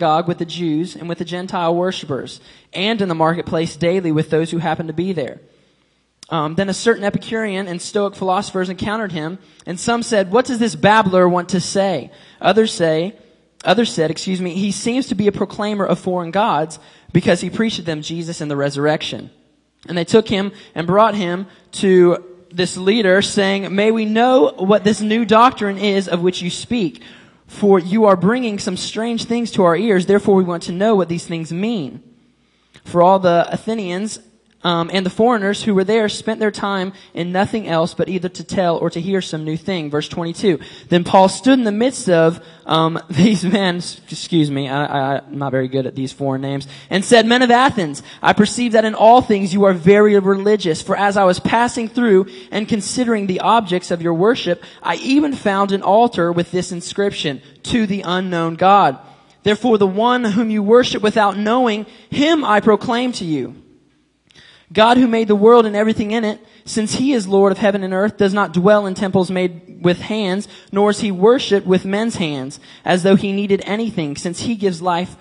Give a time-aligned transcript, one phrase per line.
[0.00, 2.40] with the Jews and with the Gentile worshippers,
[2.72, 5.40] and in the marketplace daily with those who happened to be there.
[6.30, 10.58] Um, then a certain Epicurean and Stoic philosophers encountered him, and some said, "What does
[10.58, 12.10] this babbler want to say?"
[12.40, 13.14] Others say,
[13.64, 16.78] others said, "Excuse me, he seems to be a proclaimer of foreign gods
[17.12, 19.30] because he preached to them Jesus and the resurrection."
[19.88, 24.84] And they took him and brought him to this leader, saying, "May we know what
[24.84, 27.02] this new doctrine is of which you speak?"
[27.50, 30.94] For you are bringing some strange things to our ears, therefore we want to know
[30.94, 32.00] what these things mean.
[32.84, 34.20] For all the Athenians
[34.62, 38.28] um, and the foreigners who were there spent their time in nothing else but either
[38.28, 39.90] to tell or to hear some new thing.
[39.90, 40.58] Verse 22.
[40.88, 45.50] Then Paul stood in the midst of um, these men, excuse me, I, am not
[45.50, 48.94] very good at these foreign names, and said, Men of Athens, I perceive that in
[48.94, 50.82] all things you are very religious.
[50.82, 55.32] For as I was passing through and considering the objects of your worship, I even
[55.32, 58.98] found an altar with this inscription, To the unknown God.
[59.42, 63.59] Therefore the one whom you worship without knowing, him I proclaim to you.
[64.72, 67.82] God who made the world and everything in it, since he is Lord of heaven
[67.82, 71.84] and earth, does not dwell in temples made with hands, nor is he worshipped with
[71.84, 75.16] men's hands, as though he needed anything, since he gives life,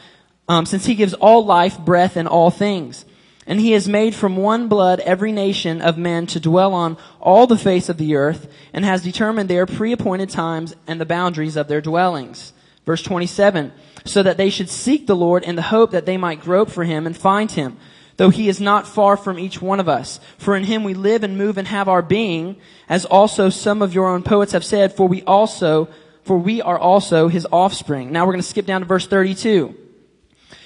[0.47, 3.05] um, since he gives all life, breath, and all things.
[3.47, 7.47] And he has made from one blood every nation of men to dwell on all
[7.47, 11.67] the face of the earth, and has determined their pre-appointed times and the boundaries of
[11.67, 12.53] their dwellings.
[12.85, 13.71] Verse 27,
[14.05, 16.83] so that they should seek the Lord in the hope that they might grope for
[16.83, 17.77] him and find him
[18.19, 20.19] though he is not far from each one of us.
[20.37, 22.57] For in him we live and move and have our being,
[22.89, 25.87] as also some of your own poets have said, for we also,
[26.23, 28.11] for we are also his offspring.
[28.11, 29.73] Now we're going to skip down to verse 32.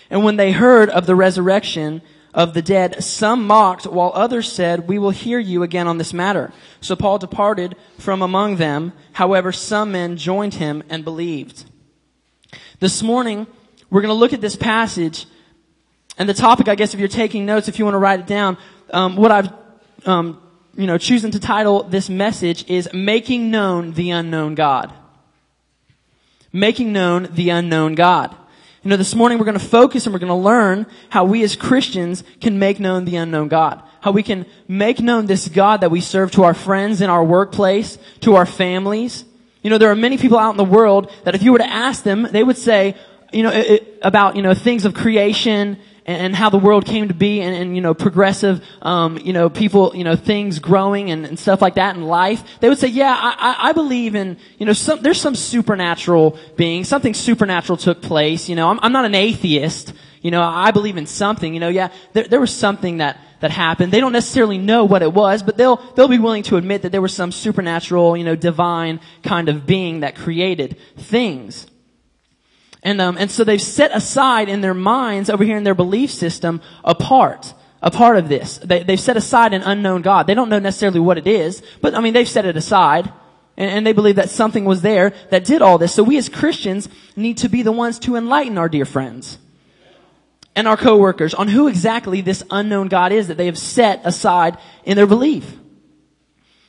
[0.09, 2.01] And when they heard of the resurrection
[2.33, 6.11] of the dead, some mocked, while others said, we will hear you again on this
[6.11, 6.51] matter.
[6.81, 8.93] So Paul departed from among them.
[9.11, 11.65] However, some men joined him and believed.
[12.79, 13.45] This morning,
[13.91, 15.27] we're going to look at this passage
[16.17, 18.27] and the topic, I guess, if you're taking notes, if you want to write it
[18.27, 18.57] down,
[18.91, 19.49] um, what I've,
[20.05, 20.41] um,
[20.75, 24.93] you know, chosen to title this message is "Making Known the Unknown God."
[26.55, 28.35] Making known the unknown God.
[28.83, 31.41] You know, this morning we're going to focus and we're going to learn how we
[31.41, 33.81] as Christians can make known the unknown God.
[34.01, 37.23] How we can make known this God that we serve to our friends in our
[37.23, 39.25] workplace, to our families.
[39.63, 41.67] You know, there are many people out in the world that if you were to
[41.67, 42.95] ask them, they would say,
[43.31, 47.13] you know, it, about, you know, things of creation and, how the world came to
[47.13, 51.25] be and, and you know, progressive, um, you know, people, you know, things growing and,
[51.25, 54.65] and, stuff like that in life, they would say, yeah, I, I believe in, you
[54.65, 59.05] know, some, there's some supernatural being, something supernatural took place, you know, I'm, I'm not
[59.05, 62.97] an atheist, you know, I believe in something, you know, yeah, there, there was something
[62.97, 63.91] that, that happened.
[63.91, 66.93] They don't necessarily know what it was, but they'll, they'll be willing to admit that
[66.93, 71.67] there was some supernatural, you know, divine kind of being that created things.
[72.83, 76.11] And, um, and so they've set aside in their minds, over here in their belief
[76.11, 78.57] system, a part, a part of this.
[78.57, 80.27] They, they've set aside an unknown God.
[80.27, 83.11] They don't know necessarily what it is, but I mean, they've set it aside.
[83.55, 85.93] And, and they believe that something was there that did all this.
[85.93, 89.37] So we as Christians need to be the ones to enlighten our dear friends
[90.55, 94.57] and our coworkers on who exactly this unknown God is that they have set aside
[94.83, 95.57] in their belief.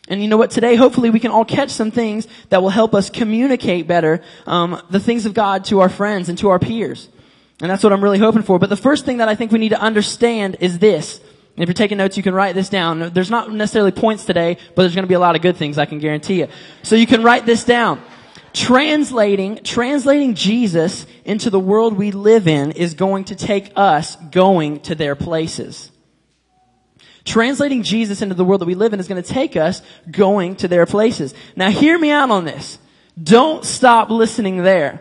[0.09, 0.51] And you know what?
[0.51, 4.81] Today, hopefully, we can all catch some things that will help us communicate better um,
[4.91, 7.09] the things of God to our friends and to our peers.
[7.61, 8.59] And that's what I'm really hoping for.
[8.59, 11.21] But the first thing that I think we need to understand is this.
[11.57, 13.13] If you're taking notes, you can write this down.
[13.15, 15.79] There's not necessarily points today, but there's going to be a lot of good things,
[15.79, 16.49] I can guarantee you.
[16.83, 18.03] So you can write this down.
[18.53, 24.81] Translating, translating Jesus into the world we live in is going to take us going
[24.81, 25.91] to their places.
[27.25, 29.81] Translating Jesus into the world that we live in is going to take us
[30.11, 31.35] going to their places.
[31.57, 32.79] Now hear me out on this.
[33.23, 35.01] Don't stop listening there.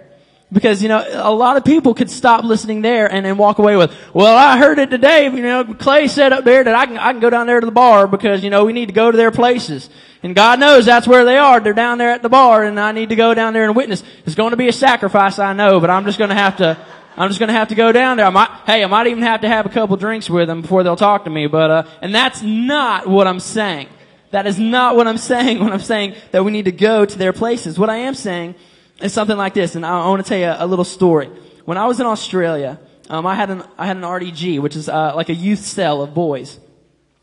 [0.52, 3.76] Because, you know, a lot of people could stop listening there and then walk away
[3.76, 6.98] with, well, I heard it today, you know, Clay said up there that I can,
[6.98, 9.10] I can go down there to the bar because, you know, we need to go
[9.10, 9.90] to their places.
[10.22, 11.60] And God knows that's where they are.
[11.60, 14.04] They're down there at the bar and I need to go down there and witness.
[14.28, 16.78] It's going to be a sacrifice, I know, but I'm just going to have to,
[17.16, 18.25] I'm just to have to go down there.
[18.25, 20.83] I might, hey, I might even have to have a couple drinks with them before
[20.83, 21.48] they'll talk to me.
[21.48, 23.88] But uh, and that's not what I'm saying.
[24.31, 27.18] That is not what I'm saying when I'm saying that we need to go to
[27.18, 27.77] their places.
[27.77, 28.56] What I am saying
[29.01, 31.27] is something like this, and I, I want to tell you a, a, little story.
[31.65, 32.80] When I was in Australia,
[33.10, 36.01] um, I had an I had an RDG, which is uh, like a youth cell
[36.01, 36.59] of boys,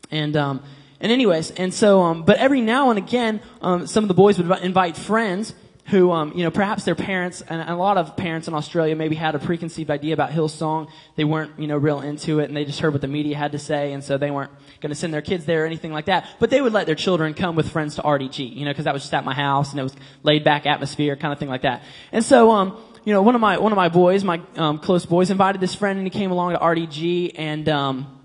[0.09, 0.63] and um,
[1.01, 4.37] and anyways, and so um, but every now and again, um, some of the boys
[4.37, 5.53] would invite friends
[5.85, 9.15] who, um, you know, perhaps their parents, and a lot of parents in Australia maybe
[9.15, 10.89] had a preconceived idea about Hillsong.
[11.15, 13.51] They weren't, you know, real into it, and they just heard what the media had
[13.53, 16.05] to say, and so they weren't going to send their kids there or anything like
[16.05, 16.27] that.
[16.39, 18.93] But they would let their children come with friends to RDG, you know, because that
[18.93, 21.63] was just at my house, and it was laid back atmosphere, kind of thing like
[21.63, 21.83] that.
[22.11, 25.05] And so, um, you know, one of my, one of my boys, my, um, close
[25.05, 28.19] boys invited this friend and he came along to RDG and, um,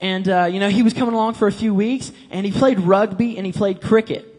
[0.00, 2.80] and, uh, you know, he was coming along for a few weeks and he played
[2.80, 4.37] rugby and he played cricket.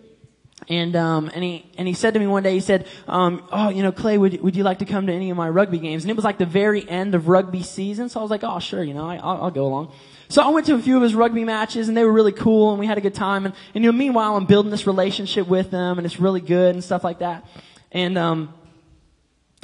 [0.69, 3.69] And, um, and he, and he said to me one day, he said, um, oh,
[3.69, 6.04] you know, Clay, would, would you like to come to any of my rugby games?
[6.04, 8.07] And it was like the very end of rugby season.
[8.07, 9.92] So I was like, oh, sure, you know, I, I'll, I'll go along.
[10.27, 12.69] So I went to a few of his rugby matches and they were really cool
[12.69, 13.48] and we had a good time.
[13.48, 16.75] And, and you know, meanwhile, I'm building this relationship with them and it's really good
[16.75, 17.48] and stuff like that.
[17.92, 18.54] And, um,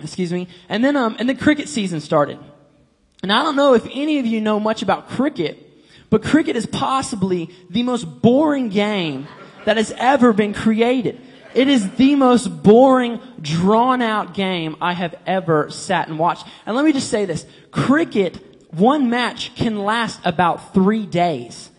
[0.02, 0.48] excuse me.
[0.70, 2.40] And then, um, and then cricket season started.
[3.22, 5.62] And I don't know if any of you know much about cricket,
[6.10, 9.28] but cricket is possibly the most boring game
[9.66, 11.20] that has ever been created.
[11.54, 16.46] It is the most boring, drawn out game I have ever sat and watched.
[16.66, 17.46] And let me just say this.
[17.72, 18.38] Cricket,
[18.74, 21.70] one match can last about three days.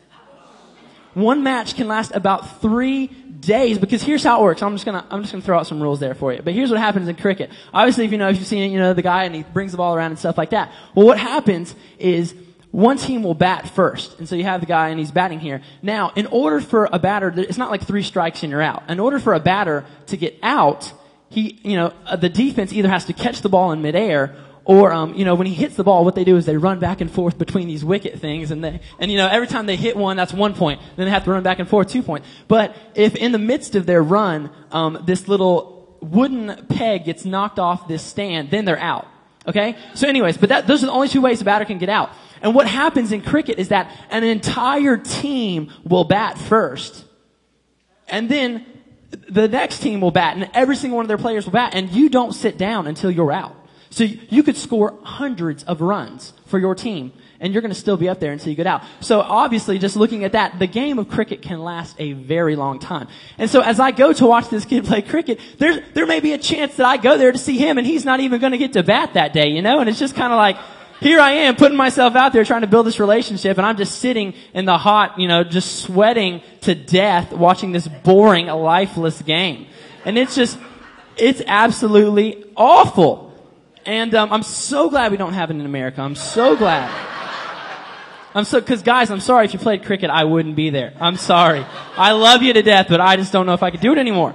[1.12, 4.62] One match can last about three days because here's how it works.
[4.62, 6.40] I'm just gonna, I'm just gonna throw out some rules there for you.
[6.42, 7.50] But here's what happens in cricket.
[7.72, 9.72] Obviously, if you know, if you've seen, it, you know, the guy and he brings
[9.72, 10.72] the ball around and stuff like that.
[10.94, 12.34] Well, what happens is
[12.76, 14.18] one team will bat first.
[14.18, 15.62] And so you have the guy and he's batting here.
[15.80, 18.82] Now, in order for a batter, it's not like three strikes and you're out.
[18.90, 20.92] In order for a batter to get out,
[21.30, 24.36] he, you know, uh, the defense either has to catch the ball in midair
[24.66, 26.78] or, um, you know, when he hits the ball, what they do is they run
[26.78, 29.76] back and forth between these wicket things, and they, and you know, every time they
[29.76, 30.80] hit one, that's one point.
[30.96, 32.28] Then they have to run back and forth two points.
[32.48, 37.60] But if in the midst of their run, um, this little wooden peg gets knocked
[37.60, 39.06] off this stand, then they're out.
[39.46, 39.76] Okay?
[39.94, 42.10] So anyways, but that, those are the only two ways a batter can get out.
[42.46, 47.04] And what happens in cricket is that an entire team will bat first.
[48.06, 48.64] And then
[49.28, 51.90] the next team will bat and every single one of their players will bat and
[51.90, 53.56] you don't sit down until you're out.
[53.90, 57.96] So you could score hundreds of runs for your team and you're going to still
[57.96, 58.84] be up there until you get out.
[59.00, 62.78] So obviously, just looking at that, the game of cricket can last a very long
[62.78, 63.08] time.
[63.38, 66.32] And so as I go to watch this kid play cricket, there, there may be
[66.32, 68.58] a chance that I go there to see him and he's not even going to
[68.58, 69.80] get to bat that day, you know?
[69.80, 70.56] And it's just kind of like,
[71.00, 73.98] here I am putting myself out there trying to build this relationship and I'm just
[73.98, 79.66] sitting in the hot, you know, just sweating to death watching this boring, lifeless game.
[80.04, 80.58] And it's just,
[81.16, 83.34] it's absolutely awful.
[83.84, 86.00] And um, I'm so glad we don't have it in America.
[86.00, 86.90] I'm so glad.
[88.34, 90.92] I'm so, cause guys, I'm sorry if you played cricket, I wouldn't be there.
[91.00, 91.64] I'm sorry.
[91.96, 93.98] I love you to death, but I just don't know if I could do it
[93.98, 94.34] anymore.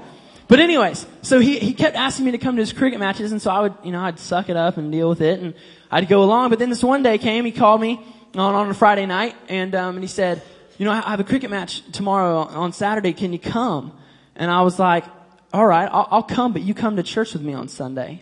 [0.52, 3.42] But anyways, so he, he kept asking me to come to his cricket matches, and
[3.42, 5.54] so I would, you know, I'd suck it up and deal with it, and
[5.90, 6.50] I'd go along.
[6.50, 8.06] But then this one day came, he called me
[8.36, 10.42] on, on a Friday night, and, um, and he said,
[10.78, 13.98] you know, I have a cricket match tomorrow on Saturday, can you come?
[14.36, 15.06] And I was like,
[15.54, 18.22] alright, I'll, I'll come, but you come to church with me on Sunday.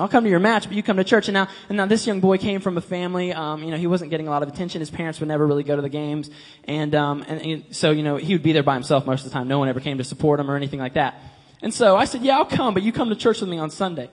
[0.00, 1.28] I'll come to your match, but you come to church.
[1.28, 3.86] And now, and now this young boy came from a family, um, you know, he
[3.86, 4.80] wasn't getting a lot of attention.
[4.80, 6.28] His parents would never really go to the games.
[6.64, 9.30] And, um, and, and so, you know, he would be there by himself most of
[9.30, 9.46] the time.
[9.46, 11.20] No one ever came to support him or anything like that.
[11.62, 13.70] And so I said, yeah, I'll come, but you come to church with me on
[13.70, 14.10] Sunday.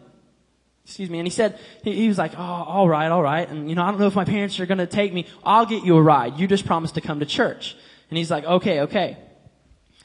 [0.85, 1.19] Excuse me.
[1.19, 3.47] And he said, he, he was like, oh, all right, all right.
[3.49, 5.27] And, you know, I don't know if my parents are going to take me.
[5.43, 6.39] I'll get you a ride.
[6.39, 7.75] You just promise to come to church.
[8.09, 9.17] And he's like, okay, okay.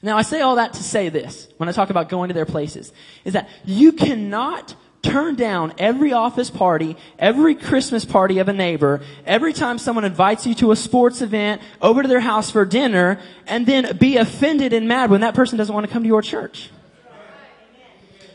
[0.02, 2.44] Now I say all that to say this, when I talk about going to their
[2.44, 2.92] places,
[3.24, 9.00] is that you cannot turn down every office party, every Christmas party of a neighbor,
[9.24, 13.20] every time someone invites you to a sports event, over to their house for dinner,
[13.46, 16.22] and then be offended and mad when that person doesn't want to come to your
[16.22, 16.70] church.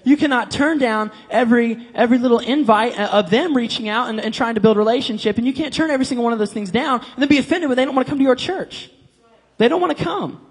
[0.03, 4.33] You cannot turn down every, every little invite uh, of them reaching out and, and
[4.33, 7.01] trying to build relationship, and you can't turn every single one of those things down
[7.01, 8.89] and then be offended when they don't want to come to your church.
[9.57, 10.45] They don't want to come.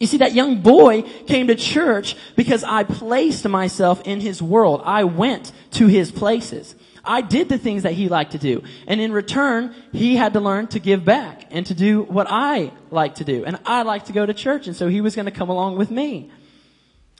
[0.00, 4.82] You see, that young boy came to church because I placed myself in his world.
[4.84, 6.74] I went to his places.
[7.04, 8.62] I did the things that he liked to do.
[8.86, 12.72] And in return, he had to learn to give back and to do what I
[12.90, 13.44] like to do.
[13.44, 14.66] And I like to go to church.
[14.66, 16.30] And so he was going to come along with me.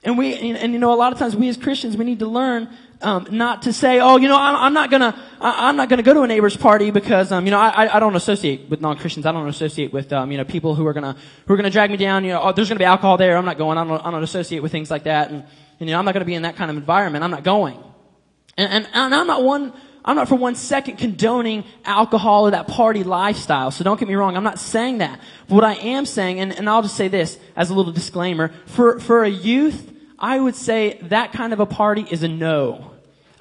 [0.03, 2.19] And we, and, and, you know, a lot of times we as Christians, we need
[2.19, 2.67] to learn
[3.01, 6.03] um, not to say, oh, you know, I'm, I'm not gonna, I, am not gonna
[6.03, 9.25] go to a neighbor's party because, um, you know, I, I don't associate with non-Christians.
[9.25, 11.89] I don't associate with, um, you know, people who are gonna, who are gonna drag
[11.91, 12.23] me down.
[12.23, 13.37] You know, oh, there's gonna be alcohol there.
[13.37, 13.77] I'm not going.
[13.77, 15.31] I don't, I don't associate with things like that.
[15.31, 15.43] And,
[15.79, 17.23] and, you know, I'm not gonna be in that kind of environment.
[17.23, 17.77] I'm not going.
[18.57, 19.73] And, and, and I'm not one,
[20.05, 23.71] I'm not for one second condoning alcohol or that party lifestyle.
[23.71, 24.35] So don't get me wrong.
[24.35, 25.19] I'm not saying that.
[25.47, 28.51] But what I am saying, and, and I'll just say this as a little disclaimer,
[28.65, 29.92] for, for a youth,
[30.23, 32.91] I would say that kind of a party is a no.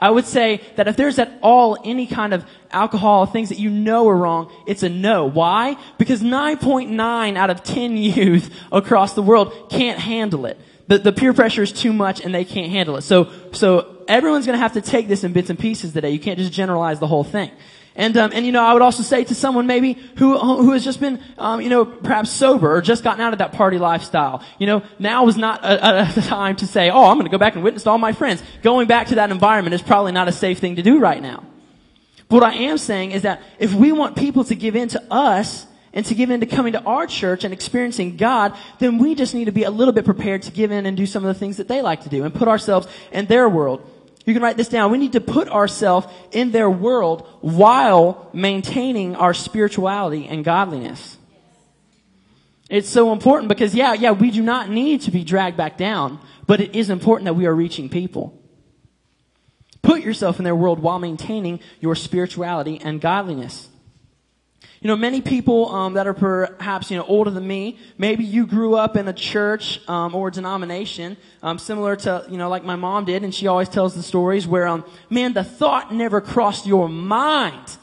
[0.01, 3.71] I would say that if there's at all any kind of alcohol, things that you
[3.71, 5.27] know are wrong, it's a no.
[5.27, 5.77] Why?
[5.97, 10.59] Because 9.9 out of 10 youth across the world can't handle it.
[10.89, 13.03] The, the peer pressure is too much and they can't handle it.
[13.03, 16.11] So, so everyone's to have to take this in bits and pieces today.
[16.11, 17.53] You can't just generalize the whole thing.
[17.95, 20.83] And um, and you know, I would also say to someone maybe who who has
[20.83, 24.43] just been um, you know perhaps sober or just gotten out of that party lifestyle.
[24.59, 27.39] You know, now is not a, a time to say, oh, I'm going to go
[27.39, 28.43] back and witness to all my friends.
[28.63, 31.45] Going back to that environment is probably not a safe thing to do right now.
[32.29, 35.03] But what I am saying is that if we want people to give in to
[35.13, 39.15] us and to give in to coming to our church and experiencing God, then we
[39.15, 41.29] just need to be a little bit prepared to give in and do some of
[41.29, 43.87] the things that they like to do and put ourselves in their world.
[44.25, 44.93] You can write this down.
[44.93, 51.19] We need to put ourselves in their world while maintaining our spirituality and godliness.
[52.71, 56.21] It's so important because yeah, yeah, we do not need to be dragged back down,
[56.47, 58.39] but it is important that we are reaching people.
[59.83, 63.69] Put yourself in their world while maintaining your spirituality and godliness.
[64.83, 68.49] You know, many people um, that are perhaps you know older than me, maybe you
[68.49, 72.65] grew up in a church um, or a denomination um, similar to you know like
[72.65, 76.21] my mom did, and she always tells the stories where um, man, the thought never
[76.21, 77.77] crossed your mind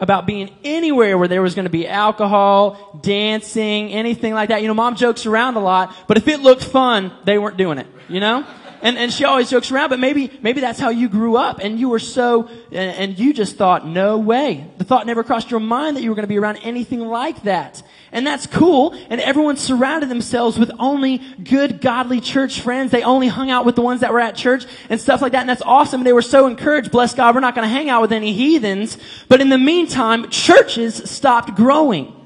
[0.00, 4.60] about being anywhere where there was going to be alcohol, dancing, anything like that.
[4.60, 7.78] You know, mom jokes around a lot, but if it looked fun, they weren't doing
[7.78, 7.86] it.
[8.08, 8.44] You know.
[8.82, 11.78] And, and she always jokes around, but maybe, maybe that's how you grew up and
[11.78, 14.66] you were so, and, and you just thought, no way.
[14.78, 17.42] The thought never crossed your mind that you were going to be around anything like
[17.42, 17.82] that.
[18.12, 18.92] And that's cool.
[19.08, 22.90] And everyone surrounded themselves with only good, godly church friends.
[22.90, 25.40] They only hung out with the ones that were at church and stuff like that.
[25.40, 26.02] And that's awesome.
[26.02, 26.90] They were so encouraged.
[26.90, 28.96] Bless God, we're not going to hang out with any heathens.
[29.28, 32.16] But in the meantime, churches stopped growing.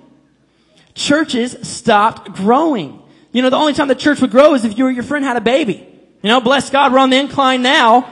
[0.94, 3.02] Churches stopped growing.
[3.32, 5.24] You know, the only time the church would grow is if you or your friend
[5.24, 5.93] had a baby.
[6.24, 8.08] You know, bless God, we're on the incline now.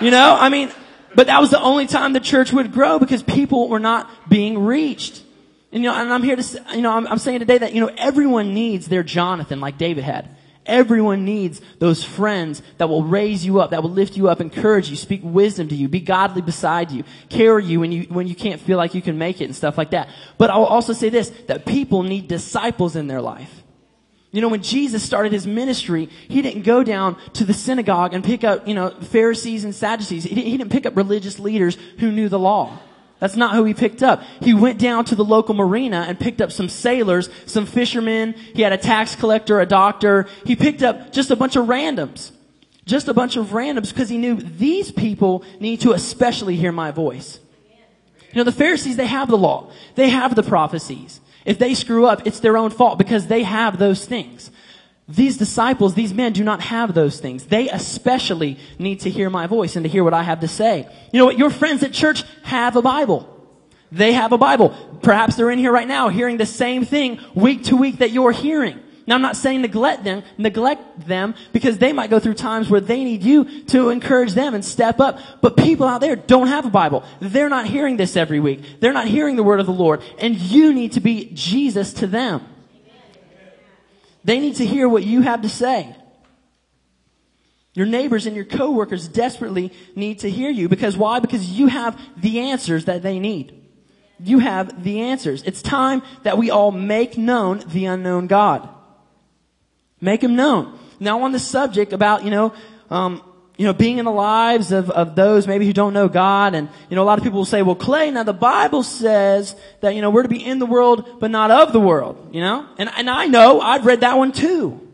[0.00, 0.72] You know, I mean,
[1.14, 4.58] but that was the only time the church would grow because people were not being
[4.58, 5.22] reached.
[5.70, 7.74] And you know, and I'm here to, say, you know, I'm, I'm saying today that,
[7.74, 10.36] you know, everyone needs their Jonathan like David had.
[10.66, 14.90] Everyone needs those friends that will raise you up, that will lift you up, encourage
[14.90, 18.34] you, speak wisdom to you, be godly beside you, carry you when you, when you
[18.34, 20.08] can't feel like you can make it and stuff like that.
[20.38, 23.62] But I'll also say this, that people need disciples in their life.
[24.36, 28.22] You know, when Jesus started his ministry, he didn't go down to the synagogue and
[28.22, 30.24] pick up, you know, Pharisees and Sadducees.
[30.24, 32.78] He didn't pick up religious leaders who knew the law.
[33.18, 34.22] That's not who he picked up.
[34.42, 38.34] He went down to the local marina and picked up some sailors, some fishermen.
[38.34, 40.28] He had a tax collector, a doctor.
[40.44, 42.30] He picked up just a bunch of randoms.
[42.84, 46.90] Just a bunch of randoms because he knew these people need to especially hear my
[46.90, 47.40] voice.
[48.34, 49.70] You know, the Pharisees, they have the law.
[49.94, 51.22] They have the prophecies.
[51.46, 54.50] If they screw up, it's their own fault because they have those things.
[55.08, 57.46] These disciples, these men do not have those things.
[57.46, 60.88] They especially need to hear my voice and to hear what I have to say.
[61.12, 61.38] You know what?
[61.38, 63.32] Your friends at church have a Bible.
[63.92, 64.70] They have a Bible.
[65.02, 68.32] Perhaps they're in here right now hearing the same thing week to week that you're
[68.32, 68.80] hearing.
[69.06, 72.80] Now I'm not saying neglect them, neglect them because they might go through times where
[72.80, 75.20] they need you to encourage them and step up.
[75.40, 77.04] But people out there don't have a Bible.
[77.20, 78.80] They're not hearing this every week.
[78.80, 80.02] They're not hearing the word of the Lord.
[80.18, 82.44] And you need to be Jesus to them.
[84.24, 85.94] They need to hear what you have to say.
[87.74, 91.20] Your neighbors and your coworkers desperately need to hear you because why?
[91.20, 93.52] Because you have the answers that they need.
[94.18, 95.42] You have the answers.
[95.44, 98.68] It's time that we all make known the unknown God.
[100.00, 100.78] Make him known.
[101.00, 102.54] Now on the subject about, you know,
[102.90, 103.22] um,
[103.56, 106.54] you know, being in the lives of, of those maybe who don't know God.
[106.54, 109.56] And, you know, a lot of people will say, well, Clay, now the Bible says
[109.80, 112.40] that, you know, we're to be in the world, but not of the world, you
[112.40, 112.68] know?
[112.76, 114.86] And, and I know, I've read that one too.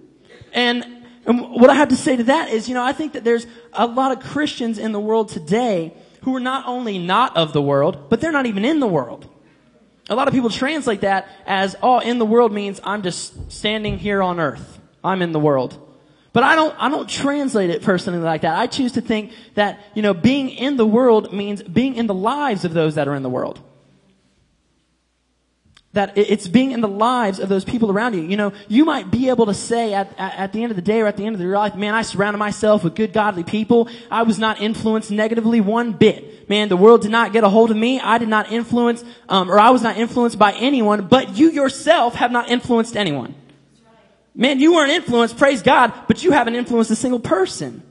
[0.52, 0.84] And,
[1.26, 3.46] and what I have to say to that is, you know, I think that there's
[3.72, 7.62] a lot of Christians in the world today who are not only not of the
[7.62, 9.28] world, but they're not even in the world.
[10.08, 13.98] A lot of people translate that as, oh, in the world means I'm just standing
[13.98, 14.78] here on earth.
[15.02, 15.78] I'm in the world.
[16.32, 18.58] But I don't, I don't translate it personally like that.
[18.58, 22.14] I choose to think that, you know, being in the world means being in the
[22.14, 23.60] lives of those that are in the world.
[25.92, 28.22] That it's being in the lives of those people around you.
[28.22, 30.82] You know, you might be able to say at, at, at the end of the
[30.82, 33.44] day or at the end of your life, man, I surrounded myself with good godly
[33.44, 33.90] people.
[34.10, 36.48] I was not influenced negatively one bit.
[36.48, 38.00] Man, the world did not get a hold of me.
[38.00, 42.14] I did not influence, um, or I was not influenced by anyone, but you yourself
[42.14, 43.34] have not influenced anyone.
[44.34, 47.82] Man, you weren't influenced, praise God, but you haven't influenced a single person.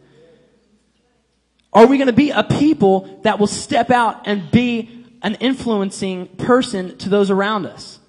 [1.74, 6.28] Are we going to be a people that will step out and be an influencing
[6.28, 8.00] person to those around us?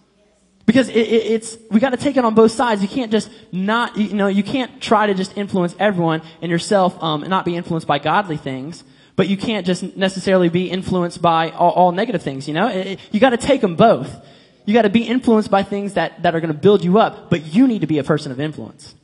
[0.65, 2.83] Because it, it, it's, we got to take it on both sides.
[2.83, 7.01] You can't just not, you know, you can't try to just influence everyone and yourself,
[7.03, 8.83] um, and not be influenced by godly things.
[9.15, 12.69] But you can't just necessarily be influenced by all, all negative things, you know?
[12.69, 14.25] It, you got to take them both.
[14.65, 17.31] You got to be influenced by things that, that are going to build you up,
[17.31, 18.95] but you need to be a person of influence.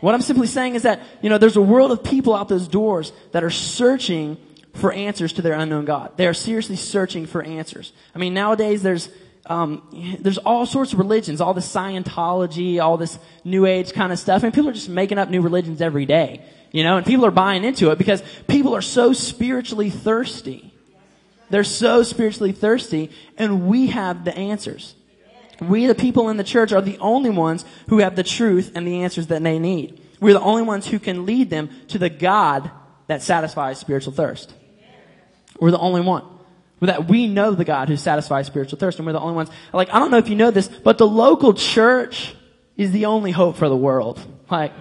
[0.00, 2.68] What I'm simply saying is that, you know, there's a world of people out those
[2.68, 4.36] doors that are searching
[4.74, 6.16] for answers to their unknown God.
[6.16, 7.92] They are seriously searching for answers.
[8.14, 9.08] I mean, nowadays there's,
[9.46, 14.18] um, there's all sorts of religions, all this Scientology, all this New Age kind of
[14.18, 17.24] stuff, and people are just making up new religions every day, you know, and people
[17.24, 20.73] are buying into it because people are so spiritually thirsty.
[21.50, 24.94] They're so spiritually thirsty, and we have the answers.
[25.60, 28.86] We, the people in the church, are the only ones who have the truth and
[28.86, 30.00] the answers that they need.
[30.20, 32.70] We're the only ones who can lead them to the God
[33.06, 34.52] that satisfies spiritual thirst.
[35.60, 36.24] We're the only one.
[36.80, 39.50] That we know the God who satisfies spiritual thirst, and we're the only ones.
[39.72, 42.34] Like, I don't know if you know this, but the local church
[42.76, 44.20] is the only hope for the world.
[44.50, 44.72] Like,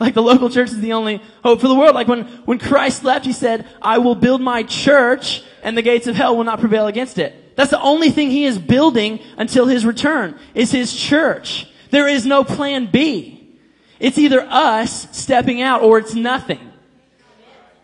[0.00, 1.94] like the local church is the only hope for the world.
[1.94, 6.06] Like when, when Christ left, he said, I will build my church and the gates
[6.06, 7.56] of hell will not prevail against it.
[7.56, 11.66] That's the only thing he is building until his return is his church.
[11.90, 13.58] There is no plan B.
[14.00, 16.72] It's either us stepping out or it's nothing.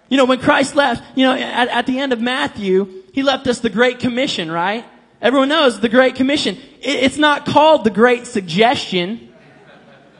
[0.08, 3.46] You know, when Christ left, you know, at, at the end of Matthew, he left
[3.46, 4.84] us the Great Commission, right?
[5.22, 6.56] Everyone knows the Great Commission.
[6.80, 9.32] It, it's not called the Great Suggestion.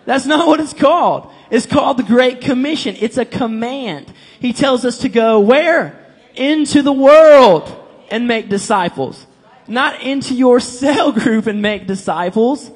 [0.04, 1.32] That's not what it's called.
[1.50, 2.96] It's called the Great Commission.
[2.98, 4.12] It's a command.
[4.38, 5.98] He tells us to go where?
[6.34, 7.76] Into the world
[8.10, 9.26] and make disciples.
[9.66, 12.70] Not into your cell group and make disciples.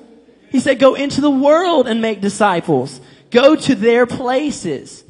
[0.51, 3.01] He said go into the world and make disciples.
[3.31, 5.03] Go to their places.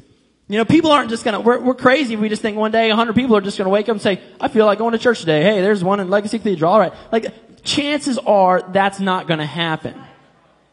[0.47, 2.91] You know, people aren't just gonna, we're, we're crazy if we just think one day
[2.91, 4.99] a hundred people are just gonna wake up and say, I feel like going to
[4.99, 5.41] church today.
[5.41, 6.71] Hey, there's one in Legacy Cathedral.
[6.71, 6.93] Alright.
[7.11, 9.99] Like, chances are that's not gonna happen.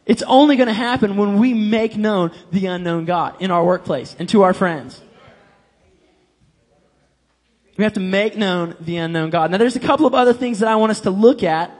[0.04, 4.28] It's only gonna happen when we make known the unknown God in our workplace and
[4.30, 5.00] to our friends.
[7.76, 9.50] We have to make known the unknown God.
[9.50, 11.70] Now there's a couple of other things that I want us to look at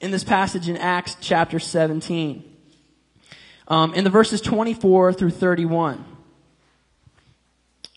[0.00, 2.44] in this passage in Acts chapter 17.
[3.68, 6.04] Um, in the verses 24 through 31.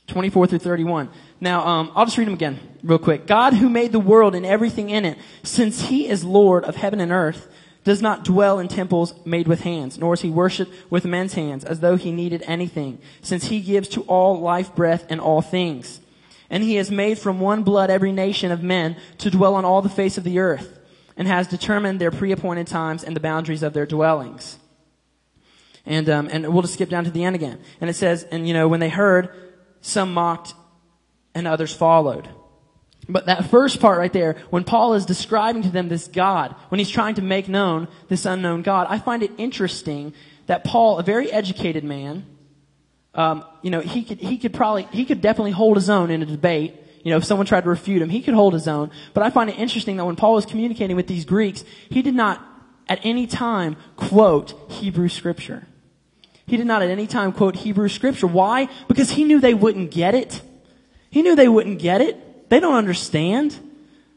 [0.07, 1.09] 24 through 31.
[1.39, 3.25] Now, um, I'll just read them again real quick.
[3.25, 6.99] God who made the world and everything in it, since he is Lord of heaven
[6.99, 7.47] and earth,
[7.83, 11.63] does not dwell in temples made with hands, nor is he worshipped with men's hands
[11.65, 15.99] as though he needed anything, since he gives to all life, breath, and all things.
[16.49, 19.81] And he has made from one blood every nation of men to dwell on all
[19.81, 20.79] the face of the earth,
[21.17, 24.57] and has determined their pre-appointed times and the boundaries of their dwellings.
[25.85, 27.59] And, um, and we'll just skip down to the end again.
[27.81, 29.29] And it says, and you know, when they heard,
[29.81, 30.53] some mocked,
[31.35, 32.29] and others followed.
[33.09, 36.79] But that first part right there, when Paul is describing to them this God, when
[36.79, 40.13] he's trying to make known this unknown God, I find it interesting
[40.47, 42.25] that Paul, a very educated man,
[43.15, 46.21] um, you know, he could he could probably he could definitely hold his own in
[46.21, 46.75] a debate.
[47.03, 48.89] You know, if someone tried to refute him, he could hold his own.
[49.13, 52.15] But I find it interesting that when Paul was communicating with these Greeks, he did
[52.15, 52.41] not
[52.87, 55.67] at any time quote Hebrew scripture.
[56.45, 58.27] He did not at any time quote Hebrew scripture.
[58.27, 58.69] Why?
[58.87, 60.41] Because he knew they wouldn't get it.
[61.09, 62.17] He knew they wouldn't get it.
[62.53, 63.57] They don't understand.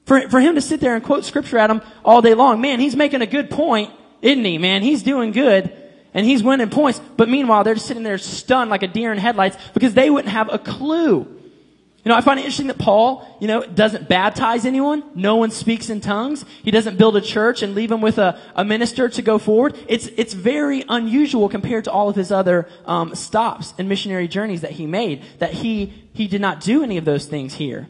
[0.05, 2.81] For, for him to sit there and quote scripture at them all day long, man,
[2.81, 4.83] he's making a good point, isn't he, man?
[4.83, 5.73] He's doing good
[6.13, 7.01] and he's winning points.
[7.17, 10.35] But meanwhile, they're just sitting there stunned like a deer in headlights because they wouldn't
[10.35, 11.21] have a clue.
[11.21, 15.03] You know, I find it interesting that Paul, you know, doesn't baptize anyone.
[15.15, 16.45] No one speaks in tongues.
[16.63, 19.79] He doesn't build a church and leave them with a, a minister to go forward.
[19.89, 24.61] It's, it's very unusual compared to all of his other, um, stops and missionary journeys
[24.61, 27.89] that he made, that he, he did not do any of those things here.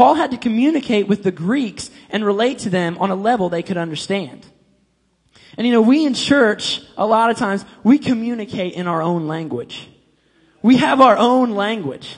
[0.00, 3.62] Paul had to communicate with the Greeks and relate to them on a level they
[3.62, 4.46] could understand.
[5.58, 9.28] And you know, we in church, a lot of times, we communicate in our own
[9.28, 9.90] language.
[10.62, 12.16] We have our own language.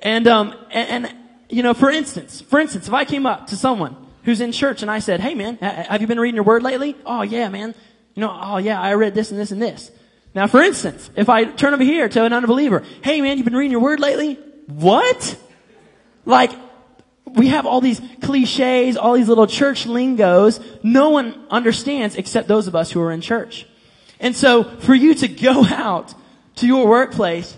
[0.00, 1.16] And, um, and, and,
[1.50, 3.94] you know, for instance, for instance, if I came up to someone
[4.24, 6.96] who's in church and I said, hey man, have you been reading your word lately?
[7.04, 7.74] Oh yeah, man.
[8.14, 9.90] You know, oh yeah, I read this and this and this.
[10.34, 13.54] Now for instance, if I turn over here to an unbeliever, hey man, you've been
[13.54, 14.38] reading your word lately?
[14.66, 15.38] What?
[16.24, 16.52] Like,
[17.34, 20.60] we have all these cliches, all these little church lingos.
[20.82, 23.66] No one understands except those of us who are in church.
[24.20, 26.14] And so for you to go out
[26.56, 27.56] to your workplace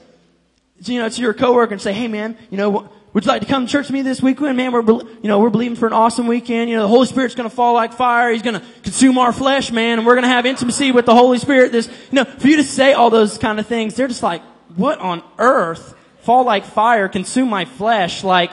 [0.88, 3.48] you know, to your coworker and say, hey man, you know, would you like to
[3.48, 4.56] come to church with me this weekend?
[4.56, 6.68] Man, we're, you know, we're believing for an awesome weekend.
[6.68, 8.32] You know, the Holy Spirit's gonna fall like fire.
[8.32, 11.70] He's gonna consume our flesh, man, and we're gonna have intimacy with the Holy Spirit.
[11.70, 14.42] This, you know, for you to say all those kind of things, they're just like,
[14.74, 15.94] what on earth?
[16.22, 18.24] Fall like fire, consume my flesh.
[18.24, 18.50] Like,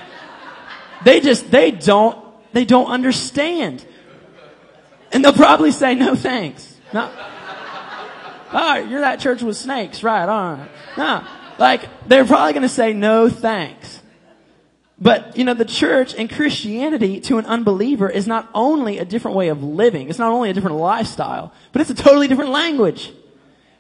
[1.03, 2.17] they just, they don't,
[2.53, 3.85] they don't understand.
[5.11, 6.77] And they'll probably say, no thanks.
[6.93, 7.01] No.
[7.01, 10.27] All right, you're that church with snakes, right?
[10.27, 10.69] All right.
[10.97, 11.25] No.
[11.57, 14.01] Like, they're probably going to say no thanks.
[14.99, 19.35] But, you know, the church and Christianity to an unbeliever is not only a different
[19.35, 23.11] way of living, it's not only a different lifestyle, but it's a totally different language.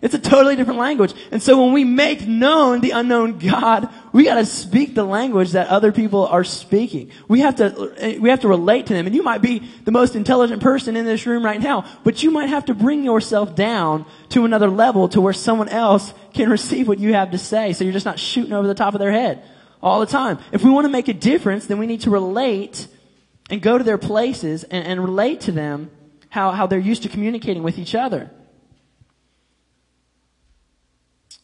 [0.01, 1.13] It's a totally different language.
[1.29, 5.67] And so when we make known the unknown God, we gotta speak the language that
[5.67, 7.11] other people are speaking.
[7.27, 9.05] We have to, we have to relate to them.
[9.05, 12.31] And you might be the most intelligent person in this room right now, but you
[12.31, 16.87] might have to bring yourself down to another level to where someone else can receive
[16.87, 17.73] what you have to say.
[17.73, 19.43] So you're just not shooting over the top of their head
[19.83, 20.39] all the time.
[20.51, 22.87] If we want to make a difference, then we need to relate
[23.51, 25.91] and go to their places and, and relate to them
[26.29, 28.31] how, how they're used to communicating with each other.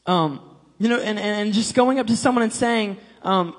[0.07, 0.41] Um,
[0.79, 3.55] you know, and, and just going up to someone and saying, um,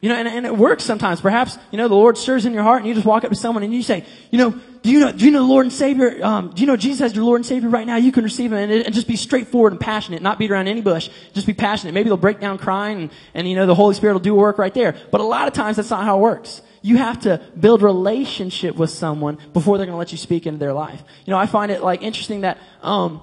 [0.00, 1.22] you know, and, and it works sometimes.
[1.22, 3.36] Perhaps, you know, the Lord stirs in your heart and you just walk up to
[3.36, 4.50] someone and you say, you know,
[4.82, 7.00] do you know, do you know the Lord and Savior, um, do you know Jesus
[7.00, 7.96] as your Lord and Savior right now?
[7.96, 10.82] You can receive Him and, and just be straightforward and passionate, not beat around any
[10.82, 11.08] bush.
[11.32, 11.92] Just be passionate.
[11.92, 14.58] Maybe they'll break down crying and, and you know, the Holy Spirit will do work
[14.58, 14.94] right there.
[15.10, 16.60] But a lot of times that's not how it works.
[16.82, 20.58] You have to build relationship with someone before they're going to let you speak into
[20.58, 21.02] their life.
[21.24, 23.22] You know, I find it like interesting that, um,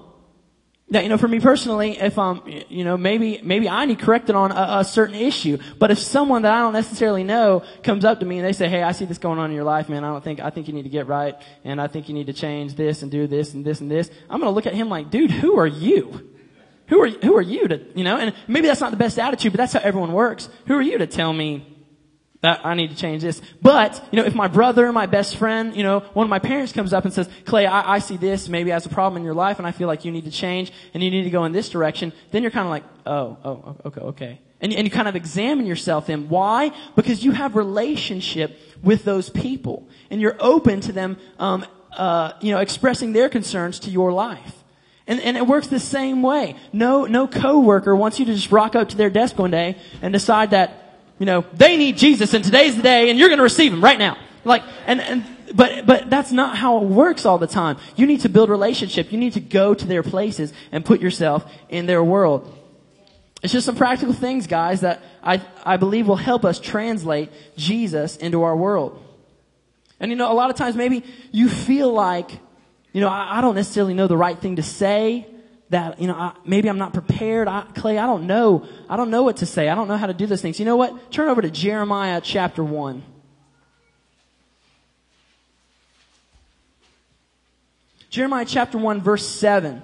[0.92, 4.36] that, you know, for me personally, if, um, you know, maybe, maybe I need corrected
[4.36, 8.20] on a, a, certain issue, but if someone that I don't necessarily know comes up
[8.20, 10.04] to me and they say, hey, I see this going on in your life, man,
[10.04, 12.26] I don't think, I think you need to get right, and I think you need
[12.26, 14.88] to change this and do this and this and this, I'm gonna look at him
[14.88, 16.30] like, dude, who are you?
[16.88, 19.52] Who are, who are you to, you know, and maybe that's not the best attitude,
[19.52, 20.50] but that's how everyone works.
[20.66, 21.71] Who are you to tell me
[22.42, 23.40] that I need to change this.
[23.62, 26.72] But, you know, if my brother, my best friend, you know, one of my parents
[26.72, 29.34] comes up and says, Clay, I, I see this maybe as a problem in your
[29.34, 31.52] life and I feel like you need to change and you need to go in
[31.52, 34.40] this direction, then you're kind of like, oh, oh, okay, okay.
[34.60, 36.28] And, and you kind of examine yourself then.
[36.28, 36.72] Why?
[36.96, 41.64] Because you have relationship with those people and you're open to them, um,
[41.96, 44.64] uh, you know, expressing their concerns to your life.
[45.06, 46.56] And, and it works the same way.
[46.72, 50.12] No, no coworker wants you to just rock up to their desk one day and
[50.12, 50.81] decide that
[51.22, 53.80] you know, they need Jesus and today's the day and you're going to receive him
[53.80, 54.18] right now.
[54.44, 57.76] Like, and, and, but, but that's not how it works all the time.
[57.94, 59.12] You need to build relationship.
[59.12, 62.52] You need to go to their places and put yourself in their world.
[63.40, 68.16] It's just some practical things, guys, that I, I believe will help us translate Jesus
[68.16, 69.00] into our world.
[70.00, 72.32] And you know, a lot of times maybe you feel like,
[72.92, 75.28] you know, I, I don't necessarily know the right thing to say
[75.72, 77.48] that, you know, I, maybe I'm not prepared.
[77.48, 78.66] I, Clay, I don't know.
[78.88, 79.68] I don't know what to say.
[79.68, 80.58] I don't know how to do those things.
[80.58, 81.10] You know what?
[81.10, 83.02] Turn over to Jeremiah chapter 1.
[88.10, 89.82] Jeremiah chapter 1 verse 7.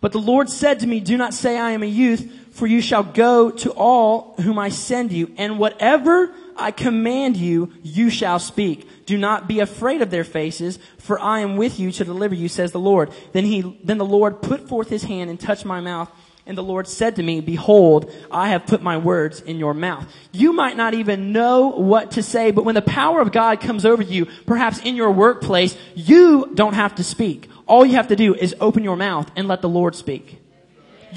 [0.00, 2.80] But the Lord said to me, do not say I am a youth, for you
[2.80, 8.38] shall go to all whom I send you, and whatever I command you, you shall
[8.38, 8.88] speak.
[9.08, 12.46] Do not be afraid of their faces, for I am with you to deliver you,
[12.46, 13.10] says the Lord.
[13.32, 16.10] Then he, then the Lord put forth his hand and touched my mouth.
[16.44, 20.06] And the Lord said to me, behold, I have put my words in your mouth.
[20.30, 23.86] You might not even know what to say, but when the power of God comes
[23.86, 27.48] over you, perhaps in your workplace, you don't have to speak.
[27.66, 30.37] All you have to do is open your mouth and let the Lord speak.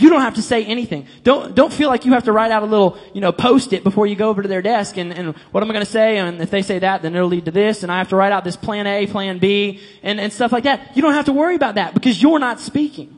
[0.02, 1.06] You don't have to say anything.
[1.24, 3.84] Don't, don't feel like you have to write out a little, you know, post it
[3.84, 6.18] before you go over to their desk and, and what am I going to say?
[6.18, 8.32] And if they say that, then it'll lead to this and I have to write
[8.32, 10.96] out this plan A, plan B and, and stuff like that.
[10.96, 13.16] You don't have to worry about that because you're not speaking.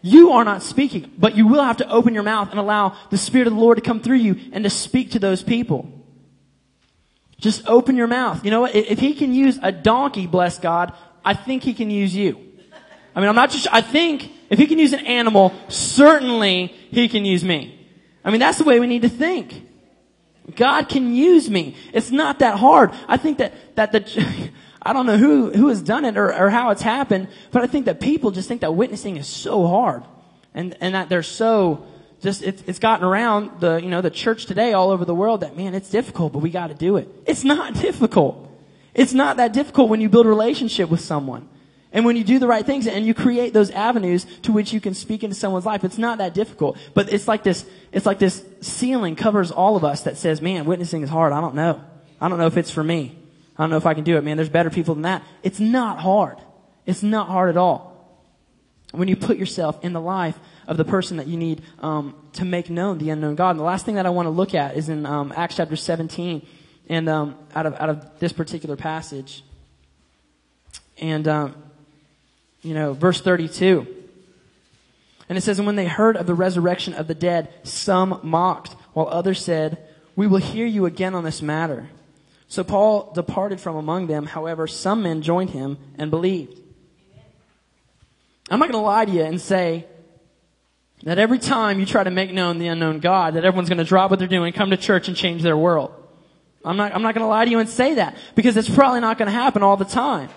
[0.00, 3.18] You are not speaking, but you will have to open your mouth and allow the
[3.18, 5.86] Spirit of the Lord to come through you and to speak to those people.
[7.38, 8.42] Just open your mouth.
[8.42, 8.74] You know what?
[8.74, 12.40] If He can use a donkey, bless God, I think He can use you.
[13.14, 17.08] I mean, I'm not just, I think if he can use an animal, certainly he
[17.08, 17.88] can use me.
[18.22, 19.66] I mean, that's the way we need to think.
[20.54, 21.74] God can use me.
[21.94, 22.92] It's not that hard.
[23.08, 24.50] I think that, that the,
[24.82, 27.66] I don't know who, who has done it or, or how it's happened, but I
[27.66, 30.04] think that people just think that witnessing is so hard.
[30.52, 31.86] And, and that they're so,
[32.20, 35.40] just, it's, it's gotten around the, you know, the church today all over the world
[35.40, 37.08] that, man, it's difficult, but we gotta do it.
[37.24, 38.50] It's not difficult.
[38.92, 41.48] It's not that difficult when you build a relationship with someone.
[41.92, 44.80] And when you do the right things and you create those avenues to which you
[44.80, 46.78] can speak into someone's life, it's not that difficult.
[46.94, 50.64] But it's like this, it's like this ceiling covers all of us that says, man,
[50.64, 51.32] witnessing is hard.
[51.32, 51.82] I don't know.
[52.20, 53.18] I don't know if it's for me.
[53.58, 54.38] I don't know if I can do it, man.
[54.38, 55.22] There's better people than that.
[55.42, 56.38] It's not hard.
[56.86, 57.92] It's not hard at all.
[58.92, 62.44] When you put yourself in the life of the person that you need um, to
[62.44, 63.50] make known the unknown God.
[63.50, 65.76] And the last thing that I want to look at is in um, Acts chapter
[65.76, 66.46] 17,
[66.88, 69.44] and um, out of out of this particular passage.
[70.98, 71.54] And um,
[72.62, 73.86] you know, verse 32.
[75.28, 78.74] And it says, And when they heard of the resurrection of the dead, some mocked,
[78.92, 79.78] while others said,
[80.16, 81.88] We will hear you again on this matter.
[82.48, 84.26] So Paul departed from among them.
[84.26, 86.60] However, some men joined him and believed.
[88.50, 89.86] I'm not going to lie to you and say
[91.04, 93.84] that every time you try to make known the unknown God, that everyone's going to
[93.84, 95.94] drop what they're doing, come to church and change their world.
[96.64, 99.00] I'm not, I'm not going to lie to you and say that because it's probably
[99.00, 100.28] not going to happen all the time.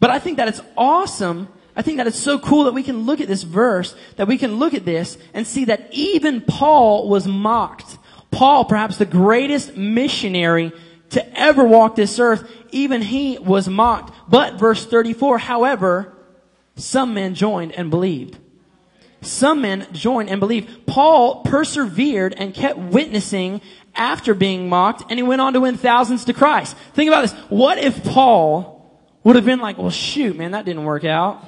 [0.00, 3.06] But I think that it's awesome I think that it's so cool that we can
[3.06, 7.08] look at this verse, that we can look at this and see that even Paul
[7.08, 7.98] was mocked.
[8.32, 10.72] Paul, perhaps the greatest missionary
[11.10, 14.12] to ever walk this earth, even he was mocked.
[14.28, 16.16] But verse 34, however,
[16.74, 18.38] some men joined and believed.
[19.20, 20.84] Some men joined and believed.
[20.84, 23.60] Paul persevered and kept witnessing
[23.94, 26.76] after being mocked, and he went on to win thousands to Christ.
[26.94, 27.32] Think about this.
[27.50, 28.77] What if Paul
[29.24, 31.44] would have been like, well, shoot, man, that didn't work out.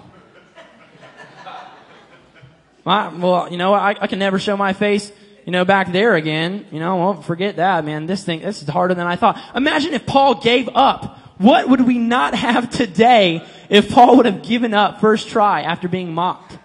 [2.84, 5.12] Well, you know, I, I can never show my face,
[5.44, 6.66] you know, back there again.
[6.72, 8.06] You know, well, forget that, man.
[8.06, 9.40] This thing, this is harder than I thought.
[9.54, 11.18] Imagine if Paul gave up.
[11.38, 15.88] What would we not have today if Paul would have given up first try after
[15.88, 16.58] being mocked?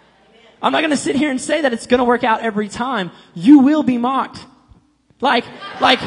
[0.61, 2.69] I'm not going to sit here and say that it's going to work out every
[2.69, 3.11] time.
[3.35, 4.43] You will be mocked.
[5.21, 5.45] Like,
[5.79, 5.99] like,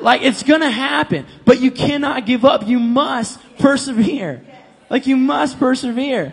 [0.00, 2.66] like it's going to happen, but you cannot give up.
[2.66, 4.44] You must persevere.
[4.90, 6.32] Like you must persevere.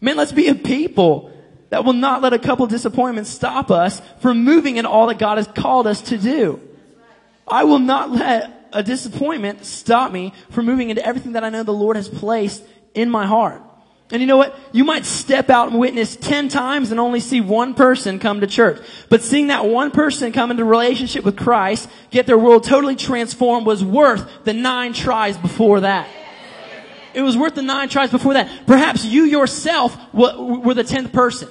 [0.00, 1.32] Man, let's be a people
[1.70, 5.38] that will not let a couple disappointments stop us from moving in all that God
[5.38, 6.60] has called us to do.
[7.46, 11.62] I will not let a disappointment stop me from moving into everything that I know
[11.62, 12.62] the Lord has placed
[12.94, 13.62] in my heart.
[14.10, 14.58] And you know what?
[14.72, 18.46] You might step out and witness 10 times and only see one person come to
[18.46, 18.80] church.
[19.10, 23.66] But seeing that one person come into relationship with Christ, get their world totally transformed
[23.66, 26.08] was worth the nine tries before that.
[27.12, 28.66] It was worth the nine tries before that.
[28.66, 31.48] Perhaps you yourself were the tenth person.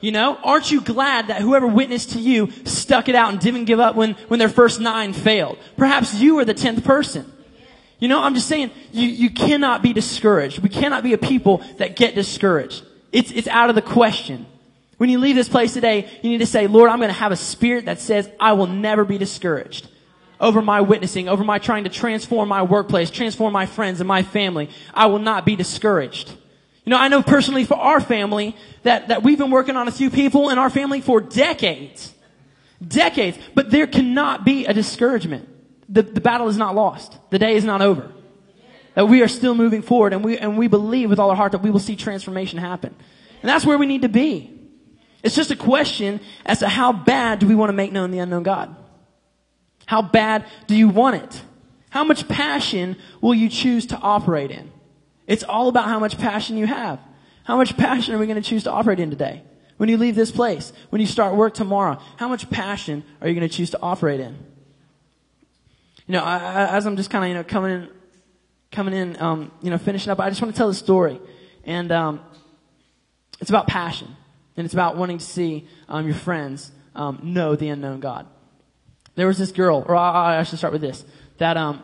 [0.00, 3.64] You know, aren't you glad that whoever witnessed to you stuck it out and didn't
[3.64, 5.58] give up when, when their first nine failed?
[5.76, 7.30] Perhaps you were the tenth person.
[7.98, 10.60] You know, I'm just saying, you, you cannot be discouraged.
[10.60, 12.84] We cannot be a people that get discouraged.
[13.10, 14.46] It's, it's out of the question.
[14.98, 17.32] When you leave this place today, you need to say, Lord, I'm going to have
[17.32, 19.88] a spirit that says, I will never be discouraged
[20.40, 24.22] over my witnessing, over my trying to transform my workplace, transform my friends and my
[24.22, 24.70] family.
[24.94, 26.30] I will not be discouraged.
[26.84, 29.92] You know, I know personally for our family that, that we've been working on a
[29.92, 32.14] few people in our family for decades.
[32.86, 33.38] Decades.
[33.54, 35.48] But there cannot be a discouragement
[35.88, 37.16] the, the battle is not lost.
[37.30, 38.12] The day is not over.
[38.94, 41.52] That we are still moving forward and we, and we believe with all our heart
[41.52, 42.94] that we will see transformation happen.
[43.42, 44.54] And that's where we need to be.
[45.22, 48.18] It's just a question as to how bad do we want to make known the
[48.18, 48.74] unknown God?
[49.86, 51.42] How bad do you want it?
[51.90, 54.70] How much passion will you choose to operate in?
[55.26, 57.00] It's all about how much passion you have.
[57.44, 59.42] How much passion are we going to choose to operate in today?
[59.78, 63.34] When you leave this place, when you start work tomorrow, how much passion are you
[63.34, 64.36] going to choose to operate in?
[66.08, 67.88] You know, I, I, as I'm just kind of, you know, coming in,
[68.72, 71.20] coming in, um, you know, finishing up, I just want to tell the story.
[71.64, 72.20] And, um,
[73.40, 74.16] it's about passion.
[74.56, 78.26] And it's about wanting to see, um, your friends, um, know the unknown God.
[79.16, 81.04] There was this girl, or I, I should start with this,
[81.36, 81.82] that, um,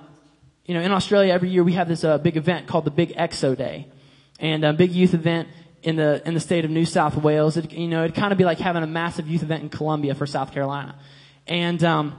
[0.65, 3.15] you know, in Australia every year we have this, uh, big event called the Big
[3.17, 3.89] Exo Day.
[4.41, 5.49] And a big youth event
[5.83, 7.59] in the, in the state of New South Wales.
[7.59, 10.15] It, you know, it'd kind of be like having a massive youth event in Columbia
[10.15, 10.99] for South Carolina.
[11.47, 12.19] And, um,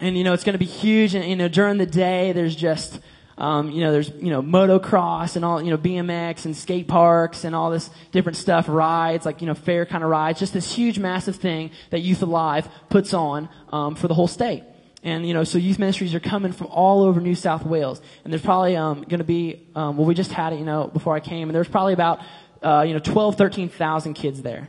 [0.00, 1.14] and you know it's going to be huge.
[1.14, 3.00] And you know during the day there's just
[3.36, 7.44] um, you know there's you know motocross and all you know bmx and skate parks
[7.44, 10.38] and all this different stuff rides like you know fair kind of rides.
[10.38, 14.64] Just this huge massive thing that youth alive puts on um, for the whole state.
[15.02, 18.00] And you know so youth ministries are coming from all over new south wales.
[18.24, 20.88] And there's probably um, going to be um, well we just had it you know
[20.88, 21.48] before i came.
[21.48, 22.20] And there's probably about
[22.62, 24.68] uh, you know 12 13000 kids there.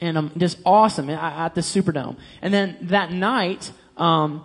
[0.00, 2.16] And um, just awesome at the superdome.
[2.40, 3.70] And then that night
[4.02, 4.44] um,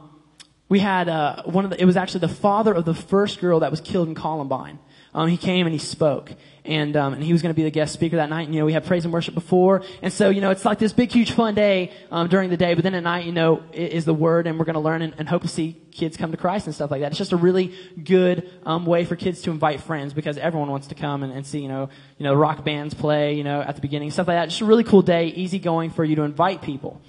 [0.70, 3.62] we had uh, one of the, it was actually the father of the first girl
[3.62, 4.78] that was killed in Columbine.
[5.16, 6.32] Um, he came and he spoke,
[6.64, 8.46] and um, and he was going to be the guest speaker that night.
[8.46, 10.78] And, you know, we had praise and worship before, and so you know, it's like
[10.78, 12.76] this big, huge, fun day um, during the day.
[12.76, 15.16] But then at night, you know, is the word, and we're going to learn and,
[15.18, 17.08] and, hope to see kids come to Christ and stuff like that.
[17.08, 20.88] It's just a really good um, way for kids to invite friends because everyone wants
[20.88, 21.90] to come and, and see, you know,
[22.20, 24.50] you know, rock bands play, you know, at the beginning, stuff like that.
[24.50, 27.02] Just a really cool day, easy going for you to invite people.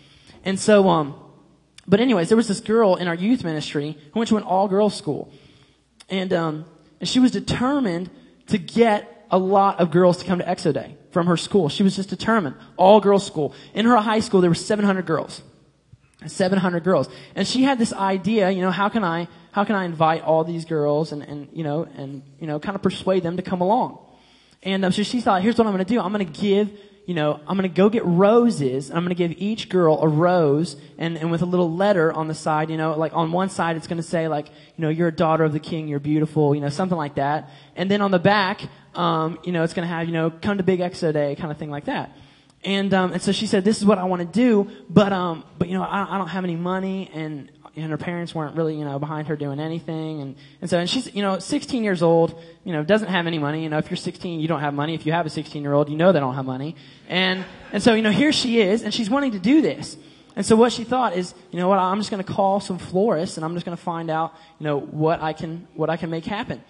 [0.44, 1.27] And so, um,
[1.88, 4.68] but anyways, there was this girl in our youth ministry who went to an all
[4.68, 5.32] girls school.
[6.10, 6.66] And, um,
[7.00, 8.10] and she was determined
[8.48, 11.70] to get a lot of girls to come to Exo Day from her school.
[11.70, 12.56] She was just determined.
[12.76, 13.54] All girls school.
[13.72, 15.42] In her high school, there were 700 girls.
[16.26, 17.08] 700 girls.
[17.34, 20.44] And she had this idea, you know, how can I, how can I invite all
[20.44, 23.60] these girls and, and, you know, and, you know, kind of persuade them to come
[23.60, 23.98] along.
[24.62, 26.00] And um, so she thought, here's what I'm going to do.
[26.00, 26.70] I'm going to give
[27.08, 28.90] you know, I'm going to go get roses.
[28.90, 32.28] I'm going to give each girl a rose and, and with a little letter on
[32.28, 34.90] the side, you know, like on one side it's going to say like, you know,
[34.90, 37.48] you're a daughter of the king, you're beautiful, you know, something like that.
[37.76, 38.60] And then on the back,
[38.94, 41.50] um, you know, it's going to have, you know, come to Big Exo Day, kind
[41.50, 42.14] of thing like that.
[42.62, 45.44] And, um, and so she said, this is what I want to do, but, um,
[45.56, 48.76] but, you know, I, I don't have any money and, and her parents weren't really,
[48.76, 50.20] you know, behind her doing anything.
[50.20, 53.38] And, and so, and she's, you know, 16 years old, you know, doesn't have any
[53.38, 53.62] money.
[53.62, 54.94] You know, if you're 16, you don't have money.
[54.94, 56.76] If you have a 16 year old, you know they don't have money.
[57.08, 59.96] And, and so, you know, here she is, and she's wanting to do this.
[60.36, 62.78] And so what she thought is, you know what, I'm just going to call some
[62.78, 65.96] florists and I'm just going to find out, you know, what I can, what I
[65.96, 66.62] can make happen.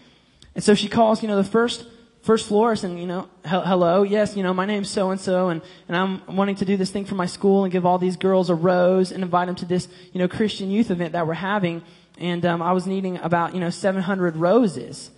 [0.55, 1.85] And so she calls, you know, the first,
[2.23, 5.63] first florist and, you know, hello, yes, you know, my name's so and so and,
[5.89, 8.51] and I'm wanting to do this thing for my school and give all these girls
[8.51, 11.83] a rose and invite them to this, you know, Christian youth event that we're having.
[12.19, 15.11] And, um, I was needing about, you know, 700 roses.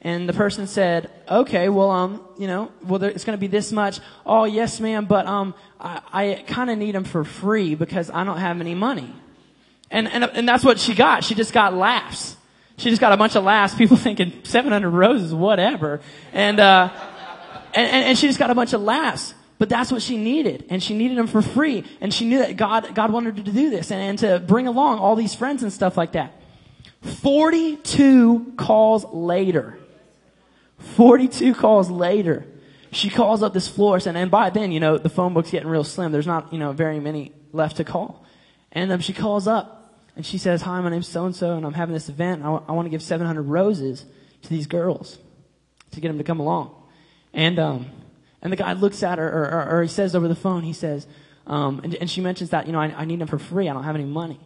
[0.00, 3.48] And the person said, okay, well, um, you know, well, there, it's going to be
[3.48, 3.98] this much.
[4.24, 8.24] Oh, yes, ma'am, but, um, I, I kind of need them for free because I
[8.24, 9.12] don't have any money.
[9.90, 11.24] And, and, and that's what she got.
[11.24, 12.36] She just got laughs.
[12.78, 13.74] She just got a bunch of laughs.
[13.74, 16.00] People thinking 700 roses, whatever.
[16.32, 16.90] And, uh,
[17.74, 19.34] and, and, and she just got a bunch of laughs.
[19.58, 20.64] But that's what she needed.
[20.70, 21.84] And she needed them for free.
[22.00, 24.66] And she knew that God, God wanted her to do this and, and to bring
[24.66, 26.32] along all these friends and stuff like that.
[27.02, 29.78] 42 calls later.
[30.78, 32.46] 42 calls later,
[32.92, 35.68] she calls up this florist, and, and by then, you know, the phone book's getting
[35.68, 36.12] real slim.
[36.12, 38.24] There's not, you know, very many left to call.
[38.72, 39.77] And um, she calls up,
[40.18, 42.42] and she says, Hi, my name's so and so, and I'm having this event.
[42.42, 44.04] I, w- I want to give 700 roses
[44.42, 45.16] to these girls
[45.92, 46.74] to get them to come along.
[47.32, 47.86] And, um,
[48.42, 50.72] and the guy looks at her, or, or, or he says over the phone, he
[50.72, 51.06] says,
[51.46, 53.68] um, and, and she mentions that, you know, I, I need them for free.
[53.68, 54.40] I don't have any money.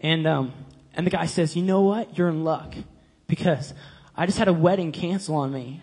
[0.00, 0.54] And, um,
[0.94, 2.16] and the guy says, you know what?
[2.16, 2.74] You're in luck
[3.26, 3.74] because
[4.16, 5.82] I just had a wedding cancel on me.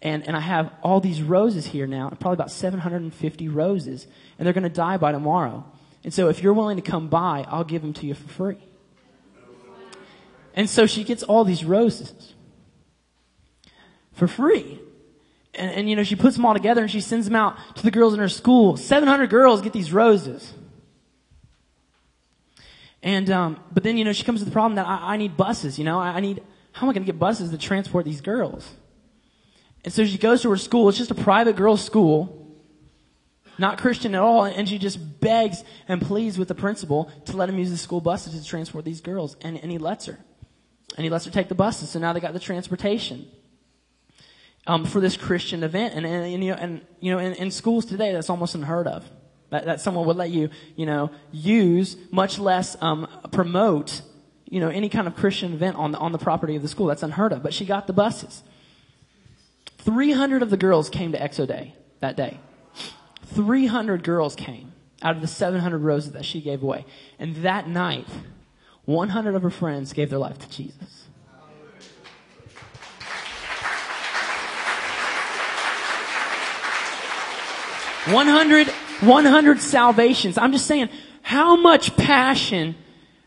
[0.00, 4.06] And, and I have all these roses here now, probably about 750 roses,
[4.38, 5.64] and they're going to die by tomorrow.
[6.04, 8.58] And so if you're willing to come by, I'll give them to you for free.
[10.56, 12.34] And so she gets all these roses
[14.14, 14.80] for free.
[15.54, 17.82] And, and, you know, she puts them all together and she sends them out to
[17.82, 18.76] the girls in her school.
[18.76, 20.54] 700 girls get these roses.
[23.02, 25.36] And, um, but then, you know, she comes to the problem that I, I need
[25.36, 26.42] buses, you know, I, I need,
[26.72, 28.68] how am I going to get buses to transport these girls?
[29.84, 30.88] And so she goes to her school.
[30.88, 32.56] It's just a private girls' school,
[33.58, 34.44] not Christian at all.
[34.44, 38.00] And she just begs and pleads with the principal to let him use the school
[38.00, 39.36] buses to transport these girls.
[39.42, 40.18] And, and he lets her.
[40.96, 41.90] And he lets her take the buses.
[41.90, 43.26] So now they got the transportation.
[44.68, 45.94] Um, for this Christian event.
[45.94, 48.88] And, and, and you know, and, you know in, in schools today, that's almost unheard
[48.88, 49.08] of.
[49.50, 54.02] That, that someone would let you, you know, use, much less um, promote
[54.48, 56.86] you know, any kind of Christian event on the, on the property of the school.
[56.86, 57.42] That's unheard of.
[57.42, 58.42] But she got the buses.
[59.78, 62.38] 300 of the girls came to Exo Day that day.
[63.34, 66.84] 300 girls came out of the 700 roses that she gave away.
[67.18, 68.06] And that night,
[68.86, 71.04] 100 of her friends gave their life to Jesus.
[78.08, 78.68] One hundred,
[79.00, 80.38] one hundred salvations.
[80.38, 80.88] I'm just saying,
[81.22, 82.76] how much passion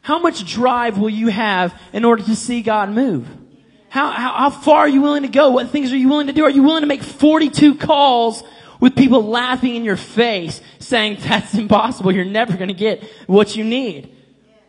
[0.10, 3.28] how much drive will you have in order to see God move?
[3.90, 5.52] How, how, how far are you willing to go?
[5.52, 6.44] What things are you willing to do?
[6.46, 8.44] Are you willing to make 42 calls
[8.80, 12.12] with people laughing in your face saying that's impossible.
[12.12, 14.16] You're never going to get what you need.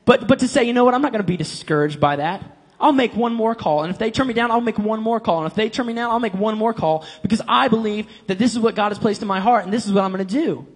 [0.04, 0.94] But, but to say, you know what?
[0.94, 2.58] I'm not going to be discouraged by that.
[2.80, 3.82] I'll make one more call.
[3.82, 5.38] And if they turn me down, I'll make one more call.
[5.38, 8.38] And if they turn me down, I'll make one more call because I believe that
[8.38, 10.26] this is what God has placed in my heart and this is what I'm going
[10.26, 10.66] to do.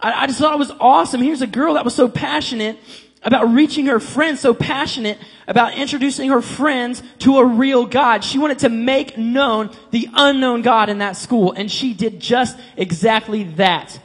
[0.00, 1.22] I, I just thought it was awesome.
[1.22, 2.78] Here's a girl that was so passionate
[3.22, 8.24] about reaching her friends, so passionate about introducing her friends to a real God.
[8.24, 12.58] She wanted to make known the unknown God in that school, and she did just
[12.76, 14.00] exactly that.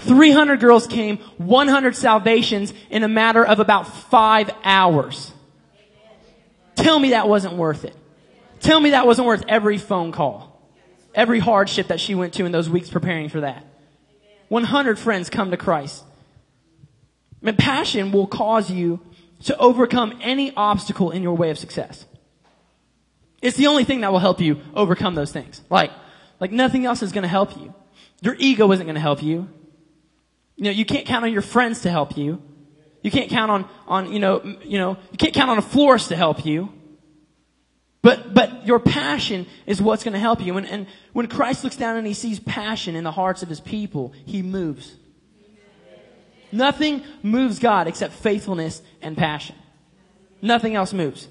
[0.00, 5.32] 300 girls came, 100 salvations in a matter of about five hours.
[6.76, 7.96] Tell me that wasn't worth it.
[8.60, 10.62] Tell me that wasn't worth every phone call,
[11.14, 13.64] every hardship that she went to in those weeks preparing for that.
[14.48, 16.04] 100 friends come to Christ.
[17.42, 19.00] And passion will cause you
[19.44, 22.06] to overcome any obstacle in your way of success.
[23.40, 25.60] It's the only thing that will help you overcome those things.
[25.70, 25.92] Like,
[26.40, 27.72] like nothing else is going to help you.
[28.20, 29.48] Your ego isn't going to help you.
[30.58, 32.42] You know, you can't count on your friends to help you.
[33.02, 36.08] You can't count on, on, you know, you know, you can't count on a florist
[36.08, 36.68] to help you.
[38.02, 40.56] But, but your passion is what's going to help you.
[40.56, 43.60] And, and when Christ looks down and he sees passion in the hearts of his
[43.60, 44.96] people, he moves.
[46.50, 49.54] Nothing moves God except faithfulness and passion.
[50.42, 51.28] Nothing else moves.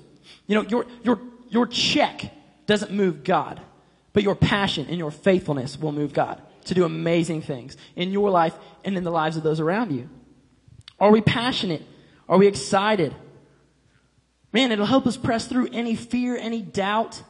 [0.48, 2.32] You know, your, your, your check
[2.66, 3.60] doesn't move God,
[4.14, 8.30] but your passion and your faithfulness will move God to do amazing things in your
[8.30, 10.10] life and in the lives of those around you.
[11.00, 11.84] Are we passionate?
[12.30, 13.16] Are we excited?
[14.54, 17.22] Man, it'll help us press through any fear, any doubt,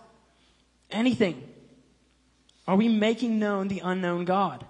[0.91, 1.43] anything.
[2.67, 4.65] Are we making known the unknown God?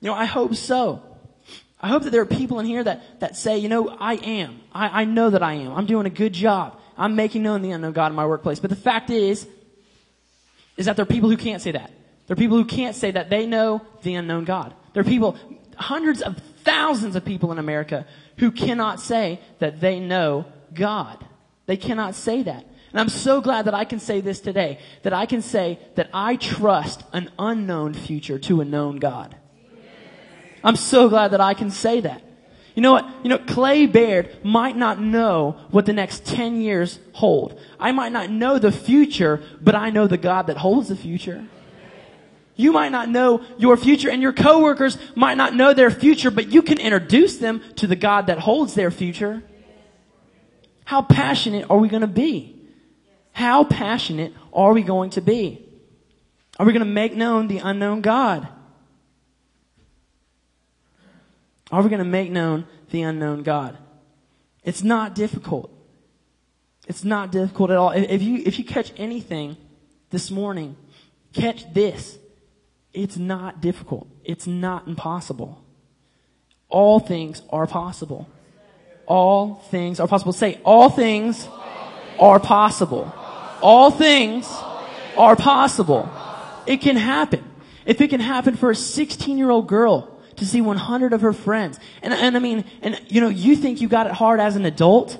[0.00, 1.02] You know, I hope so.
[1.80, 4.60] I hope that there are people in here that, that say, you know, I am.
[4.72, 5.72] I, I know that I am.
[5.72, 6.80] I'm doing a good job.
[6.96, 8.60] I'm making known the unknown God in my workplace.
[8.60, 9.46] But the fact is,
[10.76, 11.90] is that there are people who can't say that.
[12.26, 14.74] There are people who can't say that they know the unknown God.
[14.92, 15.36] There are people,
[15.76, 18.06] hundreds of thousands of people in America
[18.38, 21.24] who cannot say that they know God.
[21.66, 22.66] They cannot say that.
[22.90, 26.08] And I'm so glad that I can say this today, that I can say that
[26.14, 29.36] I trust an unknown future to a known God.
[30.62, 32.22] I'm so glad that I can say that.
[32.74, 33.06] You know what?
[33.22, 37.58] You know, Clay Baird might not know what the next 10 years hold.
[37.78, 41.46] I might not know the future, but I know the God that holds the future.
[42.56, 46.48] You might not know your future and your coworkers might not know their future, but
[46.48, 49.42] you can introduce them to the God that holds their future.
[50.84, 52.54] How passionate are we going to be?
[53.32, 55.66] How passionate are we going to be?
[56.58, 58.46] Are we going to make known the unknown God?
[61.72, 63.76] Are we going to make known the unknown God?
[64.62, 65.72] It's not difficult.
[66.86, 67.90] It's not difficult at all.
[67.90, 69.56] If you, if you catch anything
[70.10, 70.76] this morning,
[71.32, 72.18] catch this.
[72.94, 74.08] It's not difficult.
[74.24, 75.62] It's not impossible.
[76.68, 78.28] All things are possible.
[79.06, 80.32] All things are possible.
[80.32, 81.46] Say, all things
[82.18, 83.12] are possible.
[83.60, 84.48] All things
[85.16, 86.08] are possible.
[86.66, 87.44] It can happen.
[87.84, 91.32] If it can happen for a 16 year old girl to see 100 of her
[91.32, 91.78] friends.
[92.02, 94.64] And, and I mean, and you know, you think you got it hard as an
[94.64, 95.18] adult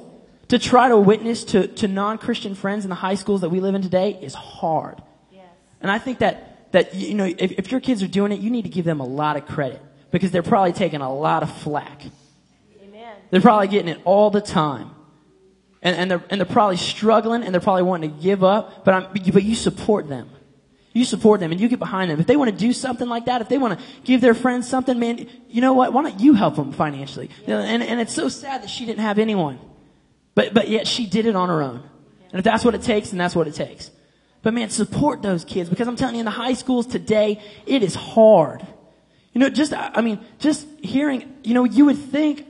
[0.48, 3.74] to try to witness to, to non-Christian friends in the high schools that we live
[3.74, 5.02] in today is hard.
[5.32, 5.46] Yes.
[5.80, 8.50] And I think that, that, you know, if, if your kids are doing it, you
[8.50, 11.56] need to give them a lot of credit because they're probably taking a lot of
[11.58, 12.02] flack.
[12.82, 13.16] Amen.
[13.30, 14.90] They're probably getting it all the time.
[15.82, 18.92] And, and, they're, and they're probably struggling and they're probably wanting to give up, but,
[18.92, 20.28] I'm, but you support them.
[20.92, 22.18] You support them and you get behind them.
[22.18, 24.68] If they want to do something like that, if they want to give their friends
[24.68, 25.92] something, man, you know what?
[25.92, 27.30] Why don't you help them financially?
[27.46, 29.60] And, and it's so sad that she didn't have anyone.
[30.34, 31.88] But, but yet she did it on her own.
[32.32, 33.92] And if that's what it takes, then that's what it takes.
[34.44, 37.82] But man, support those kids because I'm telling you, in the high schools today, it
[37.82, 38.64] is hard.
[39.32, 42.46] You know, just, I mean, just hearing, you know, you would think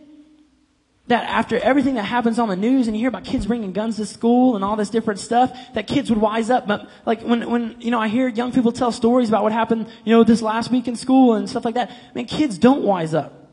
[1.06, 3.96] that after everything that happens on the news and you hear about kids bringing guns
[3.96, 6.66] to school and all this different stuff, that kids would wise up.
[6.66, 9.86] But like when, when, you know, I hear young people tell stories about what happened,
[10.04, 12.82] you know, this last week in school and stuff like that, I mean, kids don't
[12.82, 13.52] wise up.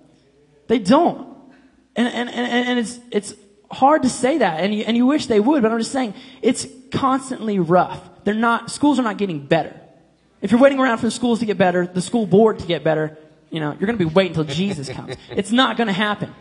[0.67, 1.27] They don't.
[1.95, 3.35] And, and, and, and it's, it's
[3.69, 6.15] hard to say that and you, and you wish they would, but I'm just saying
[6.41, 8.09] it's constantly rough.
[8.23, 9.79] They're not, schools are not getting better.
[10.41, 12.83] If you're waiting around for the schools to get better, the school board to get
[12.83, 13.17] better,
[13.49, 15.15] you know, you're going to be waiting until Jesus comes.
[15.29, 16.33] It's not going to happen.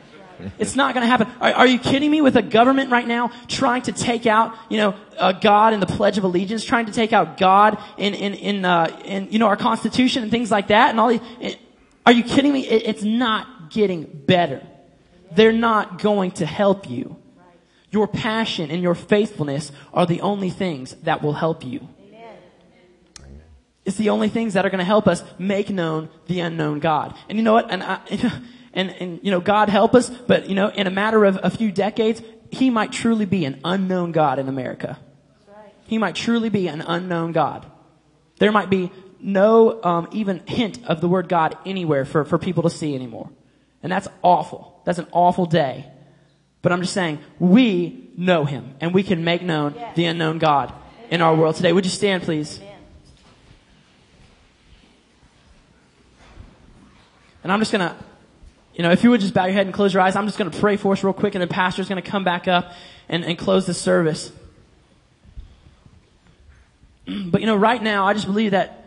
[0.58, 1.28] It's not going to happen.
[1.40, 2.22] Are, are, you kidding me?
[2.22, 5.86] With a government right now trying to take out, you know, uh, God in the
[5.86, 9.46] Pledge of Allegiance, trying to take out God in in in, uh, in you know
[9.46, 11.20] our Constitution and things like that, and all these.
[11.40, 11.58] It,
[12.06, 12.66] are you kidding me?
[12.66, 14.66] It, it's not getting better.
[15.32, 17.16] They're not going to help you.
[17.90, 21.88] Your passion and your faithfulness are the only things that will help you.
[23.84, 27.16] It's the only things that are going to help us make known the unknown God.
[27.28, 27.70] And you know what?
[27.70, 28.00] And I,
[28.72, 31.50] And, and, you know, God help us, but, you know, in a matter of a
[31.50, 34.98] few decades, he might truly be an unknown God in America.
[35.86, 37.66] He might truly be an unknown God.
[38.38, 42.62] There might be no um, even hint of the word God anywhere for, for people
[42.62, 43.28] to see anymore.
[43.82, 44.80] And that's awful.
[44.84, 45.90] That's an awful day.
[46.62, 49.96] But I'm just saying, we know him and we can make known yes.
[49.96, 50.72] the unknown God
[51.10, 51.72] in our world today.
[51.72, 52.60] Would you stand, please?
[57.42, 57.96] And I'm just going to
[58.80, 60.38] you know, if you would just bow your head and close your eyes, I'm just
[60.38, 62.72] going to pray for us real quick, and the pastor's going to come back up
[63.10, 64.32] and, and close the service.
[67.26, 68.79] But you know, right now, I just believe that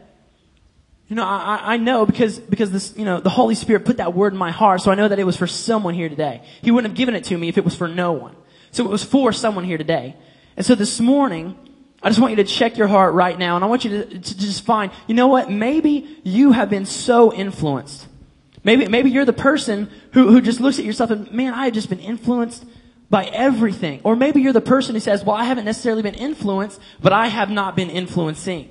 [1.07, 4.13] you know, I, I know because, because this, you know, the Holy Spirit put that
[4.13, 6.41] word in my heart, so I know that it was for someone here today.
[6.61, 8.35] He wouldn't have given it to me if it was for no one.
[8.71, 10.15] So it was for someone here today.
[10.57, 11.57] And so this morning,
[12.01, 14.05] I just want you to check your heart right now, and I want you to,
[14.05, 18.07] to just find, you know what, maybe you have been so influenced
[18.63, 21.73] Maybe, maybe you're the person who, who just looks at yourself and, man, I have
[21.73, 22.65] just been influenced
[23.09, 23.99] by everything.
[24.03, 27.27] Or maybe you're the person who says, well, I haven't necessarily been influenced, but I
[27.27, 28.69] have not been influencing.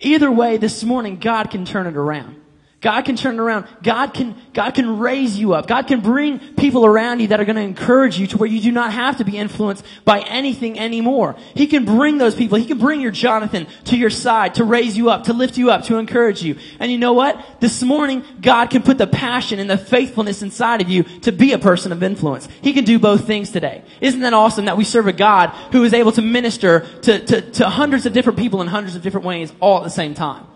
[0.00, 2.36] Either way, this morning, God can turn it around.
[2.80, 3.66] God can turn it around.
[3.82, 5.66] God can, God can raise you up.
[5.66, 8.58] God can bring people around you that are going to encourage you to where you
[8.58, 11.36] do not have to be influenced by anything anymore.
[11.54, 12.56] He can bring those people.
[12.56, 15.70] He can bring your Jonathan to your side to raise you up, to lift you
[15.70, 16.56] up, to encourage you.
[16.78, 17.60] And you know what?
[17.60, 21.52] This morning, God can put the passion and the faithfulness inside of you to be
[21.52, 22.48] a person of influence.
[22.62, 23.84] He can do both things today.
[24.00, 27.40] Isn't that awesome that we serve a God who is able to minister to, to,
[27.42, 30.46] to hundreds of different people in hundreds of different ways all at the same time?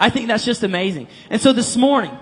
[0.00, 1.06] I think that's just amazing.
[1.28, 2.16] And so this morning,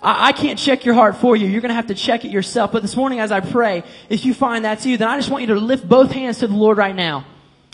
[0.00, 1.48] I, I can't check your heart for you.
[1.48, 2.70] You're going to have to check it yourself.
[2.70, 5.42] But this morning as I pray, if you find that's you, then I just want
[5.42, 7.26] you to lift both hands to the Lord right now.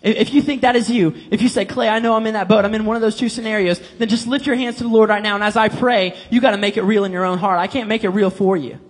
[0.03, 2.49] If you think that is you, if you say, Clay, I know I'm in that
[2.49, 4.89] boat, I'm in one of those two scenarios, then just lift your hands to the
[4.89, 5.35] Lord right now.
[5.35, 7.59] And as I pray, you gotta make it real in your own heart.
[7.59, 8.81] I can't make it real for you.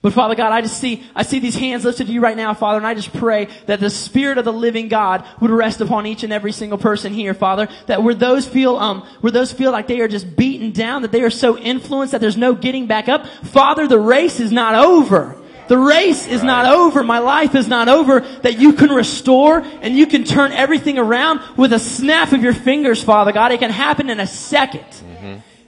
[0.00, 2.54] But Father God, I just see, I see these hands lifted to you right now,
[2.54, 6.06] Father, and I just pray that the Spirit of the living God would rest upon
[6.06, 9.72] each and every single person here, Father, that where those feel, um, where those feel
[9.72, 12.86] like they are just beaten down, that they are so influenced that there's no getting
[12.86, 13.26] back up.
[13.26, 15.36] Father, the race is not over.
[15.66, 17.02] The race is not over.
[17.02, 18.20] My life is not over.
[18.20, 22.54] That you can restore and you can turn everything around with a snap of your
[22.54, 23.52] fingers, Father God.
[23.52, 25.07] It can happen in a 2nd mm-hmm.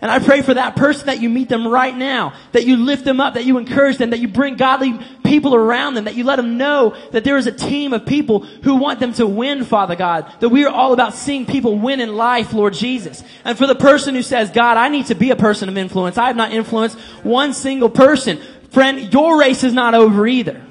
[0.03, 3.05] And I pray for that person that you meet them right now, that you lift
[3.05, 6.25] them up, that you encourage them, that you bring godly people around them, that you
[6.25, 9.63] let them know that there is a team of people who want them to win,
[9.63, 13.23] Father God, that we are all about seeing people win in life, Lord Jesus.
[13.45, 16.17] And for the person who says, God, I need to be a person of influence.
[16.17, 18.41] I have not influenced one single person.
[18.71, 20.65] Friend, your race is not over either.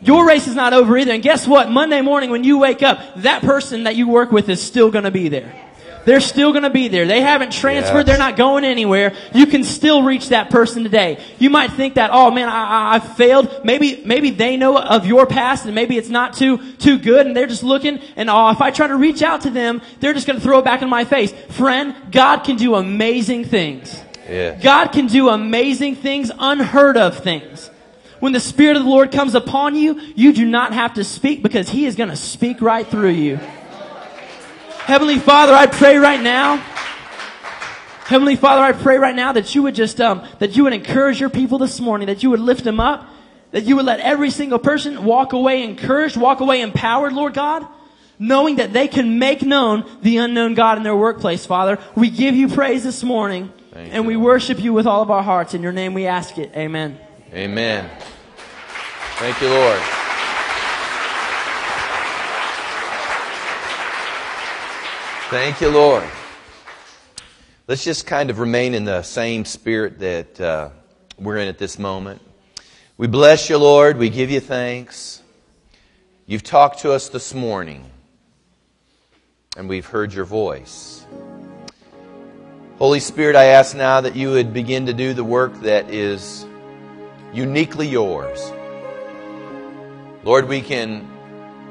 [0.00, 1.12] Your race is not over either.
[1.12, 1.70] And guess what?
[1.70, 5.10] Monday morning when you wake up, that person that you work with is still gonna
[5.12, 5.67] be there.
[6.04, 7.06] They're still gonna be there.
[7.06, 7.98] They haven't transferred.
[7.98, 8.06] Yes.
[8.06, 9.14] They're not going anywhere.
[9.34, 11.22] You can still reach that person today.
[11.38, 13.64] You might think that, oh man, I, I failed.
[13.64, 17.36] Maybe, maybe they know of your past and maybe it's not too, too good and
[17.36, 20.26] they're just looking and oh, if I try to reach out to them, they're just
[20.26, 21.32] gonna throw it back in my face.
[21.50, 24.02] Friend, God can do amazing things.
[24.28, 24.60] Yeah.
[24.60, 27.70] God can do amazing things, unheard of things.
[28.20, 31.42] When the Spirit of the Lord comes upon you, you do not have to speak
[31.42, 33.38] because He is going to speak right through you.
[34.88, 36.56] Heavenly Father, I pray right now.
[38.06, 41.20] Heavenly Father, I pray right now that you would just, um, that you would encourage
[41.20, 43.06] your people this morning, that you would lift them up,
[43.50, 47.66] that you would let every single person walk away encouraged, walk away empowered, Lord God,
[48.18, 51.78] knowing that they can make known the unknown God in their workplace, Father.
[51.94, 53.52] We give you praise this morning.
[53.70, 54.08] Thank and you.
[54.08, 55.52] we worship you with all of our hearts.
[55.52, 56.50] In your name we ask it.
[56.56, 56.98] Amen.
[57.34, 57.90] Amen.
[59.18, 60.07] Thank you, Lord.
[65.30, 66.04] Thank you, Lord.
[67.66, 70.70] Let's just kind of remain in the same spirit that uh,
[71.18, 72.22] we're in at this moment.
[72.96, 73.98] We bless you, Lord.
[73.98, 75.20] We give you thanks.
[76.26, 77.84] You've talked to us this morning,
[79.54, 81.04] and we've heard your voice.
[82.78, 86.46] Holy Spirit, I ask now that you would begin to do the work that is
[87.34, 88.50] uniquely yours.
[90.24, 91.06] Lord, we can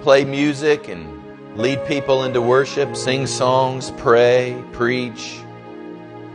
[0.03, 1.16] play music and
[1.57, 5.39] lead people into worship, sing songs, pray, preach.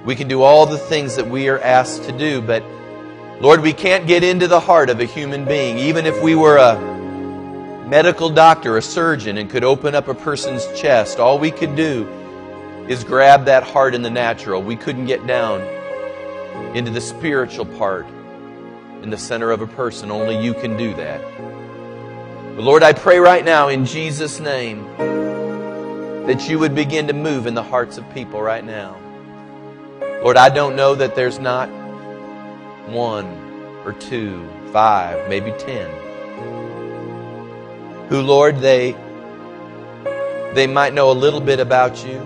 [0.04, 2.64] We can do all the things that we are asked to do, but
[3.40, 5.78] Lord, we can't get into the heart of a human being.
[5.78, 6.76] Even if we were a
[7.86, 12.08] medical doctor, a surgeon, and could open up a person's chest, all we could do
[12.88, 14.60] is grab that heart in the natural.
[14.60, 15.60] We couldn't get down
[16.76, 18.06] into the spiritual part
[19.02, 20.10] in the center of a person.
[20.10, 21.20] Only you can do that.
[22.54, 24.84] But Lord, I pray right now in Jesus' name
[26.26, 28.96] that you would begin to move in the hearts of people right now.
[30.22, 31.68] Lord, I don't know that there's not
[32.88, 33.26] one
[33.84, 35.90] or two, five, maybe ten
[38.12, 38.94] who, Lord, they
[40.52, 42.20] they might know a little bit about you.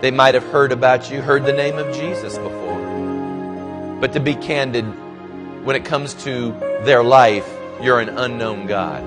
[0.00, 3.98] They might have heard about you, heard the name of Jesus before.
[4.00, 4.84] But to be candid,
[5.64, 6.52] when it comes to
[6.84, 7.48] their life,
[7.82, 9.02] you're an unknown God.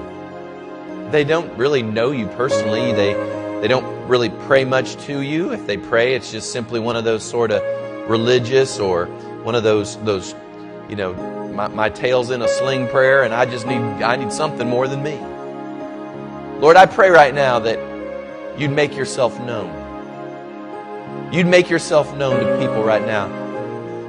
[1.11, 2.91] They don't really know you personally.
[2.91, 3.13] They,
[3.61, 5.53] they don't really pray much to you.
[5.53, 7.61] If they pray, it's just simply one of those sort of
[8.09, 9.05] religious or
[9.43, 10.36] one of those, those
[10.89, 11.13] you know,
[11.53, 14.88] my, my tail's in a sling prayer and I just need, I need something more
[14.88, 15.17] than me.
[16.59, 17.80] Lord, I pray right now that
[18.59, 19.84] you'd make yourself known.
[21.32, 23.30] You'd make yourself known to people right now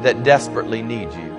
[0.03, 1.36] that desperately need you.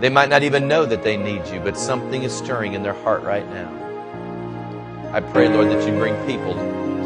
[0.00, 2.94] They might not even know that they need you, but something is stirring in their
[2.94, 3.70] heart right now.
[5.12, 6.54] I pray, Lord, that you bring people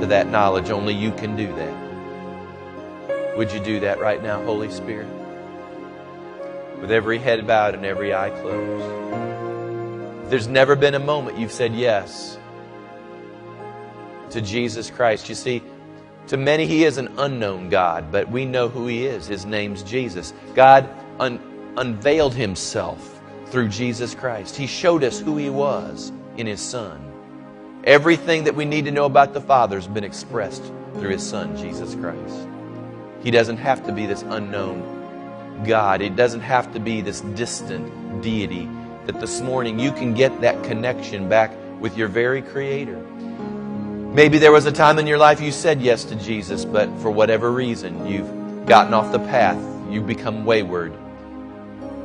[0.01, 0.71] to that knowledge.
[0.71, 3.37] Only you can do that.
[3.37, 5.09] Would you do that right now, Holy Spirit?
[6.81, 10.31] With every head bowed and every eye closed.
[10.31, 12.39] There's never been a moment you've said yes
[14.31, 15.29] to Jesus Christ.
[15.29, 15.63] You see,
[16.29, 19.27] to many, He is an unknown God, but we know who He is.
[19.27, 20.33] His name's Jesus.
[20.55, 20.89] God
[21.19, 21.41] un-
[21.77, 24.57] unveiled Himself through Jesus Christ.
[24.57, 27.13] He showed us who He was in His Son.
[27.85, 30.65] Everything that we need to know about the Father has been expressed
[30.95, 32.49] through His Son, Jesus Christ.
[33.23, 34.95] He doesn't have to be this unknown
[35.65, 38.69] God, it doesn't have to be this distant deity.
[39.07, 42.97] That this morning you can get that connection back with your very Creator.
[44.15, 47.11] Maybe there was a time in your life you said yes to Jesus, but for
[47.11, 49.59] whatever reason, you've gotten off the path.
[49.91, 50.93] You've become wayward.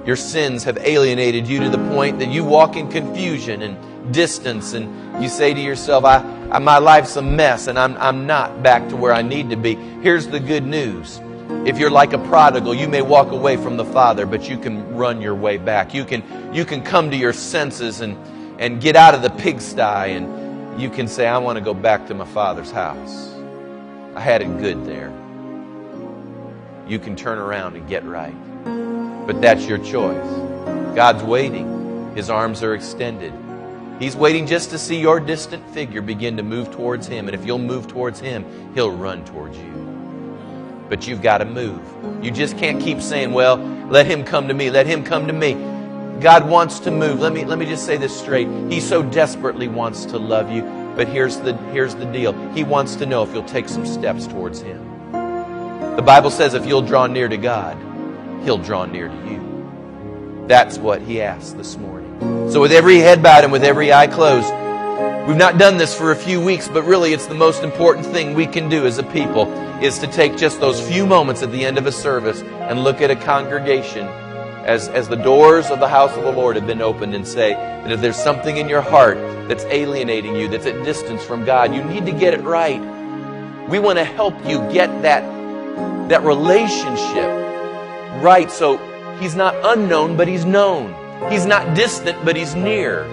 [0.10, 4.74] Your sins have alienated you to the point that you walk in confusion and distance
[4.74, 6.16] and you say to yourself, I,
[6.50, 9.56] I, my life's a mess and I'm, I'm not back to where I need to
[9.56, 9.76] be.
[9.76, 11.22] Here's the good news.
[11.64, 14.96] If you're like a prodigal, you may walk away from the Father, but you can
[14.96, 15.94] run your way back.
[15.94, 16.24] You can,
[16.56, 18.18] you can come to your senses and,
[18.60, 22.08] and get out of the pigsty and you can say, I want to go back
[22.08, 23.32] to my Father's house.
[24.16, 25.14] I had it good there.
[26.88, 28.34] You can turn around and get right.
[29.30, 30.28] But that's your choice.
[30.96, 32.16] God's waiting.
[32.16, 33.32] His arms are extended.
[34.00, 37.28] He's waiting just to see your distant figure begin to move towards Him.
[37.28, 40.86] And if you'll move towards Him, He'll run towards you.
[40.90, 41.80] But you've got to move.
[42.26, 43.58] You just can't keep saying, well,
[43.92, 44.72] let Him come to me.
[44.72, 45.54] Let Him come to me.
[46.22, 47.20] God wants to move.
[47.20, 48.48] Let me, let me just say this straight.
[48.72, 50.64] He so desperately wants to love you.
[50.96, 52.34] But here's the, here's the deal.
[52.54, 55.12] He wants to know if you'll take some steps towards Him.
[55.12, 57.78] The Bible says if you'll draw near to God,
[58.44, 60.46] He'll draw near to you.
[60.48, 62.50] That's what He asks this morning.
[62.52, 64.52] So with every head bowed and with every eye closed,
[65.30, 68.34] We've not done this for a few weeks, but really it's the most important thing
[68.34, 69.48] we can do as a people
[69.80, 73.00] is to take just those few moments at the end of a service and look
[73.00, 74.08] at a congregation
[74.66, 77.54] as, as the doors of the house of the Lord have been opened and say
[77.54, 79.18] that if there's something in your heart
[79.48, 82.82] that's alienating you, that's at distance from God, you need to get it right.
[83.70, 85.22] We want to help you get that,
[86.10, 87.49] that relationship
[88.22, 88.78] right so
[89.20, 90.96] he's not unknown, but he's known.
[91.32, 93.06] He's not distant, but he's near.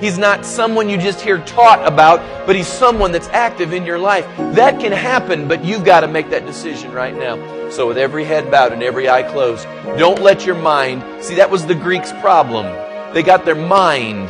[0.00, 3.98] He's not someone you just hear taught about, but he's someone that's active in your
[3.98, 4.26] life.
[4.54, 7.70] That can happen, but you've got to make that decision right now.
[7.70, 9.64] So, with every head bowed and every eye closed,
[9.96, 12.66] don't let your mind see that was the Greeks' problem.
[13.14, 14.28] They got their mind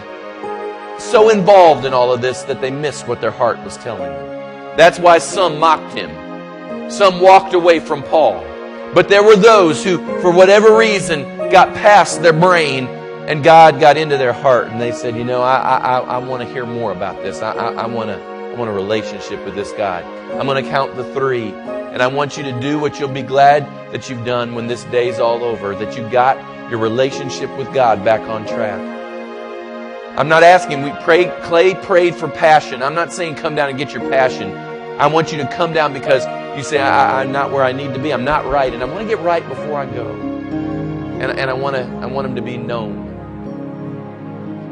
[1.01, 4.77] so involved in all of this that they missed what their heart was telling them.
[4.77, 8.45] That's why some mocked him, some walked away from Paul.
[8.95, 12.87] But there were those who, for whatever reason, got past their brain
[13.27, 16.47] and God got into their heart and they said, you know, I, I, I want
[16.47, 17.43] to hear more about this.
[17.43, 20.05] I, I, I, want to, I want a relationship with this God.
[20.39, 23.23] I'm going to count the three and I want you to do what you'll be
[23.23, 26.37] glad that you've done when this day's all over, that you got
[26.71, 28.81] your relationship with God back on track.
[30.17, 32.81] I'm not asking, we pray, Clay prayed for passion.
[32.81, 34.53] I'm not saying come down and get your passion.
[35.01, 36.25] I want you to come down because
[36.57, 38.13] you say, I, am not where I need to be.
[38.13, 38.73] I'm not right.
[38.73, 40.09] And I want to get right before I go.
[40.11, 43.05] And, and I want to, I want him to be known.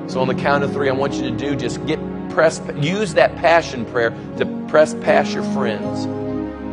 [0.09, 1.99] So on the count of three, I want you to do just get
[2.31, 6.05] press, use that passion prayer to press past your friends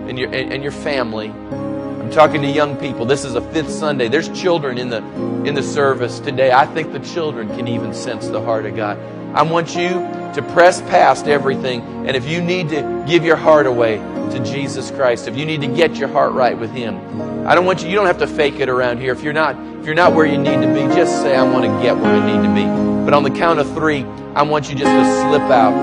[0.10, 1.30] and your and, and your family.
[1.30, 3.06] I'm talking to young people.
[3.06, 4.08] This is a fifth Sunday.
[4.08, 5.04] There's children in the
[5.46, 6.52] in the service today.
[6.52, 8.98] I think the children can even sense the heart of God.
[9.34, 9.90] I want you
[10.34, 11.82] to press past everything.
[12.08, 15.62] And if you need to give your heart away to Jesus Christ, if you need
[15.62, 18.28] to get your heart right with Him, I don't want you, you don't have to
[18.28, 19.12] fake it around here.
[19.12, 21.66] If you're not, if you're not where you need to be, just say, I want
[21.66, 22.66] to get where I need to be.
[23.06, 24.04] But on the count of three,
[24.36, 25.74] I want you just to slip out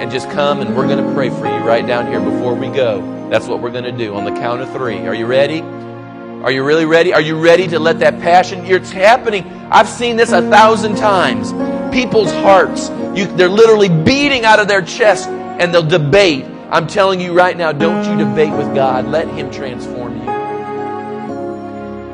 [0.00, 2.68] and just come and we're going to pray for you right down here before we
[2.68, 3.28] go.
[3.30, 4.98] That's what we're going to do on the count of three.
[5.06, 5.62] Are you ready?
[5.62, 7.12] Are you really ready?
[7.12, 8.64] Are you ready to let that passion?
[8.66, 9.44] It's happening.
[9.70, 11.52] I've seen this a thousand times.
[11.96, 16.44] People's hearts, you, they're literally beating out of their chest and they'll debate.
[16.70, 19.06] I'm telling you right now, don't you debate with God.
[19.06, 20.26] Let Him transform you.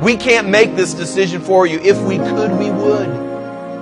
[0.05, 1.81] We can't make this decision for you.
[1.81, 3.09] If we could, we would.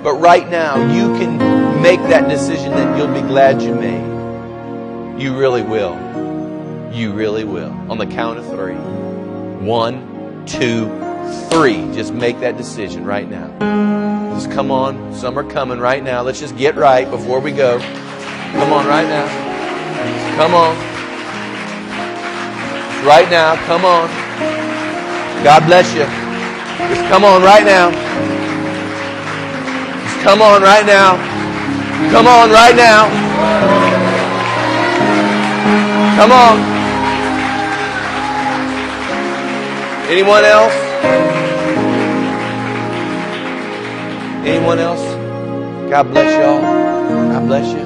[0.03, 1.37] But right now, you can
[1.83, 5.21] make that decision that you'll be glad you made.
[5.21, 5.93] You really will.
[6.91, 7.73] You really will.
[7.91, 8.73] On the count of three.
[8.73, 10.87] One, two,
[11.51, 11.93] three.
[11.93, 14.10] Just make that decision right now.
[14.33, 15.13] Just come on.
[15.13, 16.21] Some are coming right now.
[16.21, 17.79] Let's just get right before we go.
[17.79, 19.27] Come on right now.
[20.35, 20.75] Come on.
[23.05, 23.55] Right now.
[23.65, 24.07] Come on.
[25.43, 26.05] God bless you.
[26.93, 27.91] Just come on right now.
[30.03, 31.17] Just come on right now.
[32.11, 33.09] Come on right now.
[36.17, 36.59] Come on.
[40.09, 41.40] Anyone else?
[44.43, 45.01] Anyone else?
[45.89, 46.61] God bless y'all.
[47.31, 47.83] God bless you.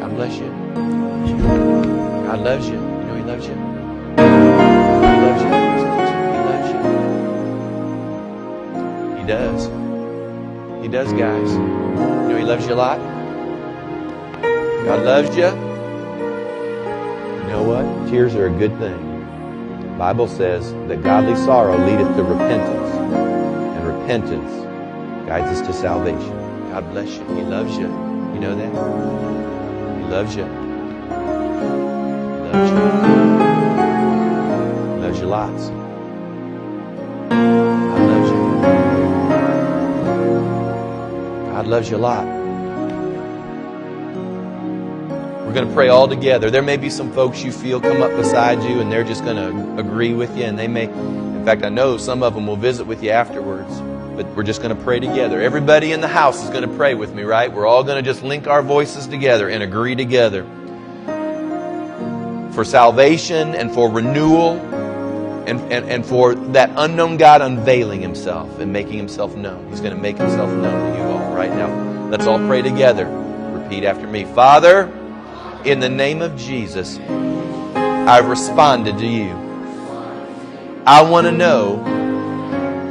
[0.00, 0.50] God bless you.
[2.26, 2.74] God loves you.
[2.74, 3.54] You know He loves you.
[3.54, 3.60] He
[5.24, 5.48] loves you.
[6.32, 6.80] He loves you.
[9.18, 9.70] He does.
[10.82, 11.52] He does, guys.
[11.52, 11.58] You
[12.28, 12.98] know He loves you a lot.
[14.84, 15.46] God loves you.
[17.42, 18.10] You know what?
[18.10, 18.98] Tears are a good thing.
[19.80, 22.91] The Bible says that godly sorrow leadeth to repentance,
[24.02, 24.50] repentance
[25.28, 26.36] guides us to salvation.
[26.70, 27.24] God bless you.
[27.36, 27.86] He loves you.
[28.34, 28.72] You know that?
[29.98, 30.44] He loves you.
[30.44, 30.50] He
[32.50, 32.76] loves you.
[34.90, 35.70] He loves you lots.
[37.28, 38.42] God loves you.
[41.52, 42.26] God loves you a lot.
[45.46, 46.50] We're going to pray all together.
[46.50, 49.36] There may be some folks you feel come up beside you and they're just going
[49.36, 52.56] to agree with you, and they may, in fact, I know some of them will
[52.56, 53.82] visit with you afterwards.
[54.22, 55.40] But we're just going to pray together.
[55.40, 57.52] Everybody in the house is going to pray with me, right?
[57.52, 60.44] We're all going to just link our voices together and agree together
[62.52, 64.58] for salvation and for renewal
[65.48, 69.68] and, and, and for that unknown God unveiling himself and making himself known.
[69.70, 72.08] He's going to make himself known to you all right now.
[72.08, 73.06] Let's all pray together.
[73.06, 74.24] Repeat after me.
[74.24, 74.84] Father,
[75.64, 79.30] in the name of Jesus, I've responded to you.
[80.86, 81.78] I want to know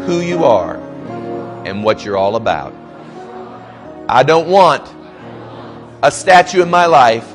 [0.06, 0.81] who you are
[1.66, 2.74] and what you're all about.
[4.08, 4.88] I don't want
[6.04, 7.32] a statue in my life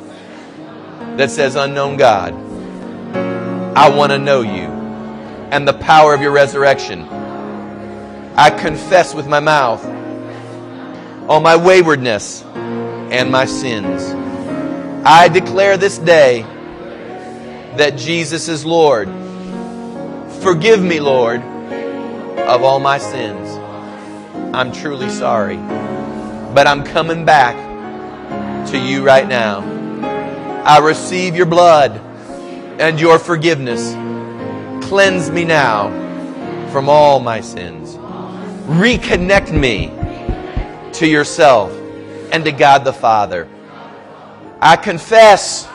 [1.16, 2.34] that says unknown God.
[3.76, 4.68] I want to know you
[5.50, 7.02] and the power of your resurrection.
[7.02, 9.84] I confess with my mouth
[11.28, 14.02] all my waywardness and my sins.
[15.04, 16.42] I declare this day
[17.76, 19.08] that Jesus is Lord.
[20.42, 23.65] Forgive me, Lord, of all my sins.
[24.56, 25.58] I'm truly sorry.
[26.54, 27.54] But I'm coming back
[28.68, 29.60] to you right now.
[30.64, 32.00] I receive your blood
[32.80, 33.92] and your forgiveness.
[34.88, 35.90] Cleanse me now
[36.72, 37.96] from all my sins.
[38.66, 39.88] Reconnect me
[40.94, 41.70] to yourself
[42.32, 43.46] and to God the Father.
[44.62, 45.68] I confess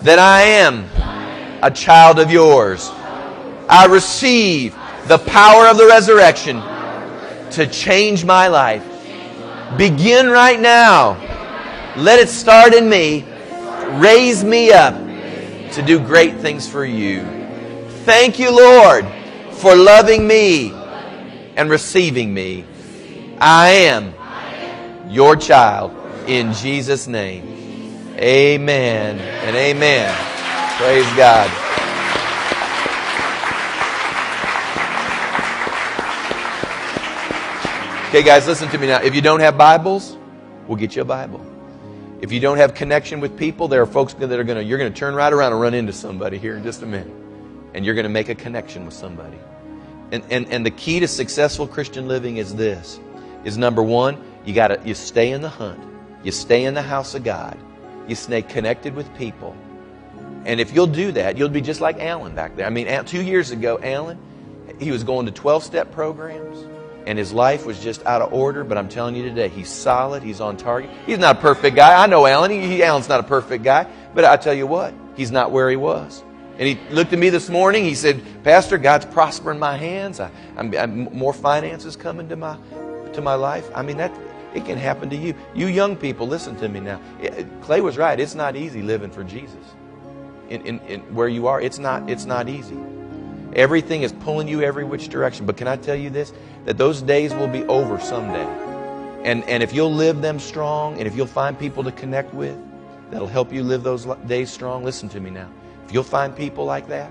[0.00, 0.88] that I am
[1.62, 2.88] a child of yours.
[3.68, 4.74] I receive
[5.06, 6.62] the power of the resurrection
[7.52, 8.84] to change my life.
[9.76, 11.14] Begin right now.
[11.96, 13.24] Let it start in me.
[14.00, 14.94] Raise me up
[15.72, 17.22] to do great things for you.
[18.04, 19.06] Thank you, Lord,
[19.52, 20.72] for loving me
[21.56, 22.64] and receiving me.
[23.40, 24.14] I am
[25.08, 25.94] your child
[26.26, 28.14] in Jesus' name.
[28.16, 30.14] Amen and amen.
[30.78, 31.69] Praise God.
[38.10, 39.00] Okay, guys, listen to me now.
[39.00, 40.16] If you don't have Bibles,
[40.66, 41.46] we'll get you a Bible.
[42.20, 44.78] If you don't have connection with people, there are folks that are going to, you're
[44.78, 47.14] going to turn right around and run into somebody here in just a minute.
[47.72, 49.38] And you're going to make a connection with somebody.
[50.10, 52.98] And, and, and the key to successful Christian living is this,
[53.44, 55.80] is number one, you got to, you stay in the hunt.
[56.24, 57.56] You stay in the house of God.
[58.08, 59.56] You stay connected with people.
[60.46, 62.66] And if you'll do that, you'll be just like Alan back there.
[62.66, 64.18] I mean, two years ago, Alan,
[64.80, 66.66] he was going to 12 step programs
[67.10, 68.62] and his life was just out of order.
[68.62, 70.22] But I'm telling you today, he's solid.
[70.22, 70.90] He's on target.
[71.06, 72.00] He's not a perfect guy.
[72.00, 72.52] I know Alan.
[72.52, 73.90] He, Alan's not a perfect guy.
[74.14, 76.22] But I tell you what, he's not where he was.
[76.56, 77.82] And he looked at me this morning.
[77.82, 80.20] He said, Pastor, God's prospering my hands.
[80.20, 82.56] I, I'm, I'm, more finances coming to my,
[83.14, 83.68] to my life.
[83.74, 84.16] I mean, that,
[84.54, 85.34] it can happen to you.
[85.52, 87.00] You young people, listen to me now.
[87.62, 88.20] Clay was right.
[88.20, 89.64] It's not easy living for Jesus.
[90.48, 92.78] In, in, in where you are, it's not, it's not easy.
[93.54, 95.44] Everything is pulling you every which direction.
[95.44, 96.32] But can I tell you this?
[96.70, 98.46] That those days will be over someday.
[99.24, 102.56] And, and if you'll live them strong, and if you'll find people to connect with
[103.10, 105.50] that'll help you live those days strong, listen to me now.
[105.84, 107.10] If you'll find people like that,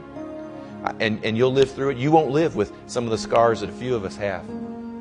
[1.01, 3.69] and, and you'll live through it, you won't live with some of the scars that
[3.69, 4.45] a few of us have.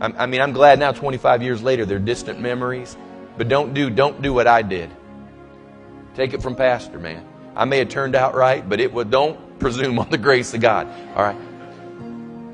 [0.00, 2.96] I mean, I'm glad now, 25 years later, they're distant memories.
[3.36, 4.90] But don't do, don't do what I did.
[6.16, 7.24] Take it from Pastor, man.
[7.54, 10.60] I may have turned out right, but it would, don't presume on the grace of
[10.60, 10.88] God.
[11.14, 11.36] All right.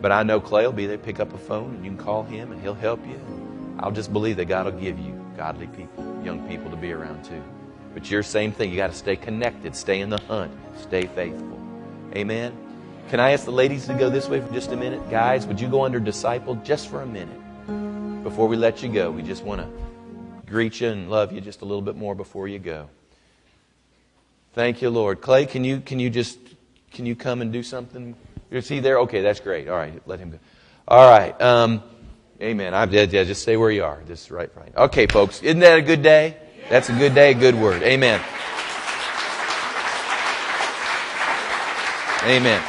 [0.04, 0.98] But I know Clay will be there.
[0.98, 3.18] Pick up a phone and you can call him and he'll help you.
[3.78, 7.24] I'll just believe that God will give you godly people, young people to be around
[7.24, 7.42] too.
[7.94, 8.68] But you're same thing.
[8.68, 11.58] You got to stay connected, stay in the hunt, stay faithful.
[12.14, 12.54] Amen.
[13.08, 15.08] Can I ask the ladies to go this way for just a minute?
[15.08, 18.22] Guys, would you go under disciple just for a minute?
[18.24, 19.68] Before we let you go, we just want to
[20.44, 22.90] greet you and love you just a little bit more before you go.
[24.52, 25.22] Thank you, Lord.
[25.22, 26.38] Clay, can you can you just
[26.92, 28.14] can you come and do something?
[28.54, 29.00] Is he there?
[29.00, 29.68] Okay, that's great.
[29.68, 30.38] All right, let him go.
[30.86, 31.40] All right.
[31.40, 31.82] Um,
[32.40, 32.74] amen.
[32.74, 34.00] I, yeah, just stay where you are.
[34.06, 34.72] Just right, right.
[34.76, 35.42] Okay, folks.
[35.42, 36.36] Isn't that a good day?
[36.70, 37.82] That's a good day, a good word.
[37.82, 38.20] Amen.
[42.24, 42.62] Amen.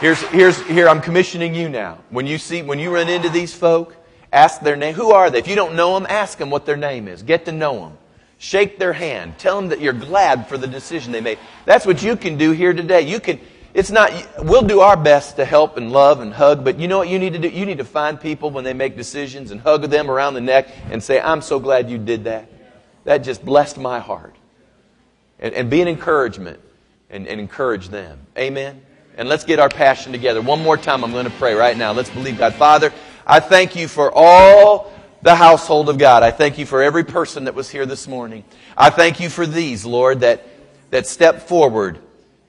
[0.00, 1.98] Here's, here's, here, I'm commissioning you now.
[2.10, 3.96] When you see, when you run into these folk,
[4.32, 4.94] ask their name.
[4.94, 5.38] Who are they?
[5.38, 7.22] If you don't know them, ask them what their name is.
[7.22, 7.98] Get to know them.
[8.38, 9.38] Shake their hand.
[9.38, 11.38] Tell them that you're glad for the decision they made.
[11.64, 13.00] That's what you can do here today.
[13.00, 13.40] You can,
[13.76, 16.96] it's not, we'll do our best to help and love and hug, but you know
[16.96, 17.50] what you need to do?
[17.50, 20.68] You need to find people when they make decisions and hug them around the neck
[20.90, 22.50] and say, I'm so glad you did that.
[23.04, 24.34] That just blessed my heart.
[25.38, 26.58] And, and be an encouragement
[27.10, 28.18] and, and encourage them.
[28.38, 28.80] Amen.
[29.18, 30.40] And let's get our passion together.
[30.40, 31.92] One more time, I'm going to pray right now.
[31.92, 32.54] Let's believe God.
[32.54, 32.94] Father,
[33.26, 36.22] I thank you for all the household of God.
[36.22, 38.42] I thank you for every person that was here this morning.
[38.74, 40.46] I thank you for these, Lord, that,
[40.88, 41.98] that stepped forward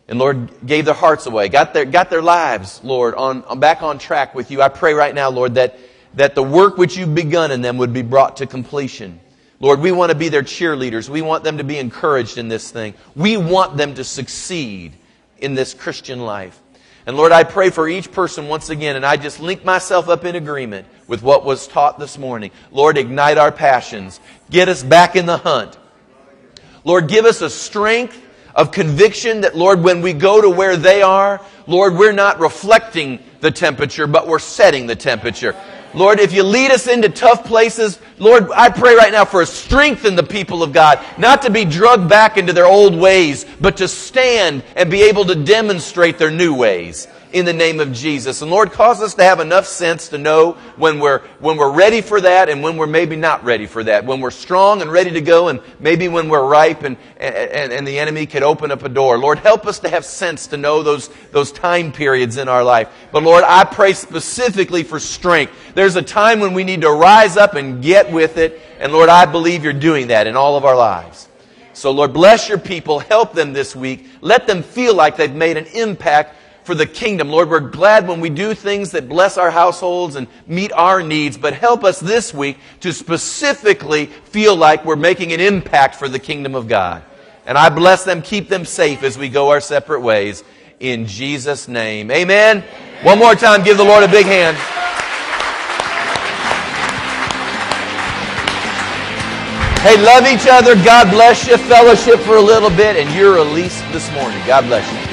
[0.08, 3.82] and Lord gave their hearts away, got their, got their lives, Lord, on, on back
[3.82, 4.62] on track with you.
[4.62, 5.78] I pray right now, Lord, that,
[6.14, 9.20] that the work which you've begun in them would be brought to completion.
[9.60, 11.10] Lord, we want to be their cheerleaders.
[11.10, 12.94] We want them to be encouraged in this thing.
[13.16, 14.94] We want them to succeed
[15.40, 16.60] in this Christian life.
[17.06, 20.26] And Lord, I pray for each person once again, and I just link myself up
[20.26, 22.52] in agreement with what was taught this morning.
[22.72, 24.20] Lord, ignite our passions.
[24.50, 25.78] Get us back in the hunt.
[26.84, 28.22] Lord, give us a strength
[28.58, 33.20] of conviction that, Lord, when we go to where they are, Lord, we're not reflecting
[33.40, 35.56] the temperature, but we're setting the temperature.
[35.94, 39.46] Lord, if you lead us into tough places, Lord, I pray right now for a
[39.46, 43.46] strength in the people of God, not to be drugged back into their old ways,
[43.62, 47.92] but to stand and be able to demonstrate their new ways in the name of
[47.92, 48.42] Jesus.
[48.42, 52.02] And Lord, cause us to have enough sense to know when we're, when we're ready
[52.02, 54.06] for that and when we're maybe not ready for that.
[54.06, 57.88] When we're strong and ready to go and maybe when we're ripe and, and, and
[57.88, 59.18] the enemy could open up a door.
[59.18, 62.90] Lord, help us to have sense to know those, those time periods in our life.
[63.12, 65.54] But Lord, I pray specifically for strength.
[65.76, 68.62] There's a time when we need to rise up and get with it.
[68.80, 71.28] And Lord, I believe you're doing that in all of our lives.
[71.74, 72.98] So Lord, bless your people.
[73.00, 74.08] Help them this week.
[74.22, 76.36] Let them feel like they've made an impact
[76.68, 77.30] for the kingdom.
[77.30, 81.38] Lord, we're glad when we do things that bless our households and meet our needs,
[81.38, 86.20] but help us this week to specifically feel like we're making an impact for the
[86.20, 87.04] kingdom of God.
[87.46, 90.44] And I bless them, keep them safe as we go our separate ways.
[90.82, 92.12] In Jesus' name.
[92.12, 92.66] Amen.
[93.02, 94.58] One more time, give the Lord a big hand.
[99.88, 100.76] Hey, love each other.
[100.84, 101.56] God bless you.
[101.56, 104.42] Fellowship for a little bit, and you're released this morning.
[104.46, 105.07] God bless you.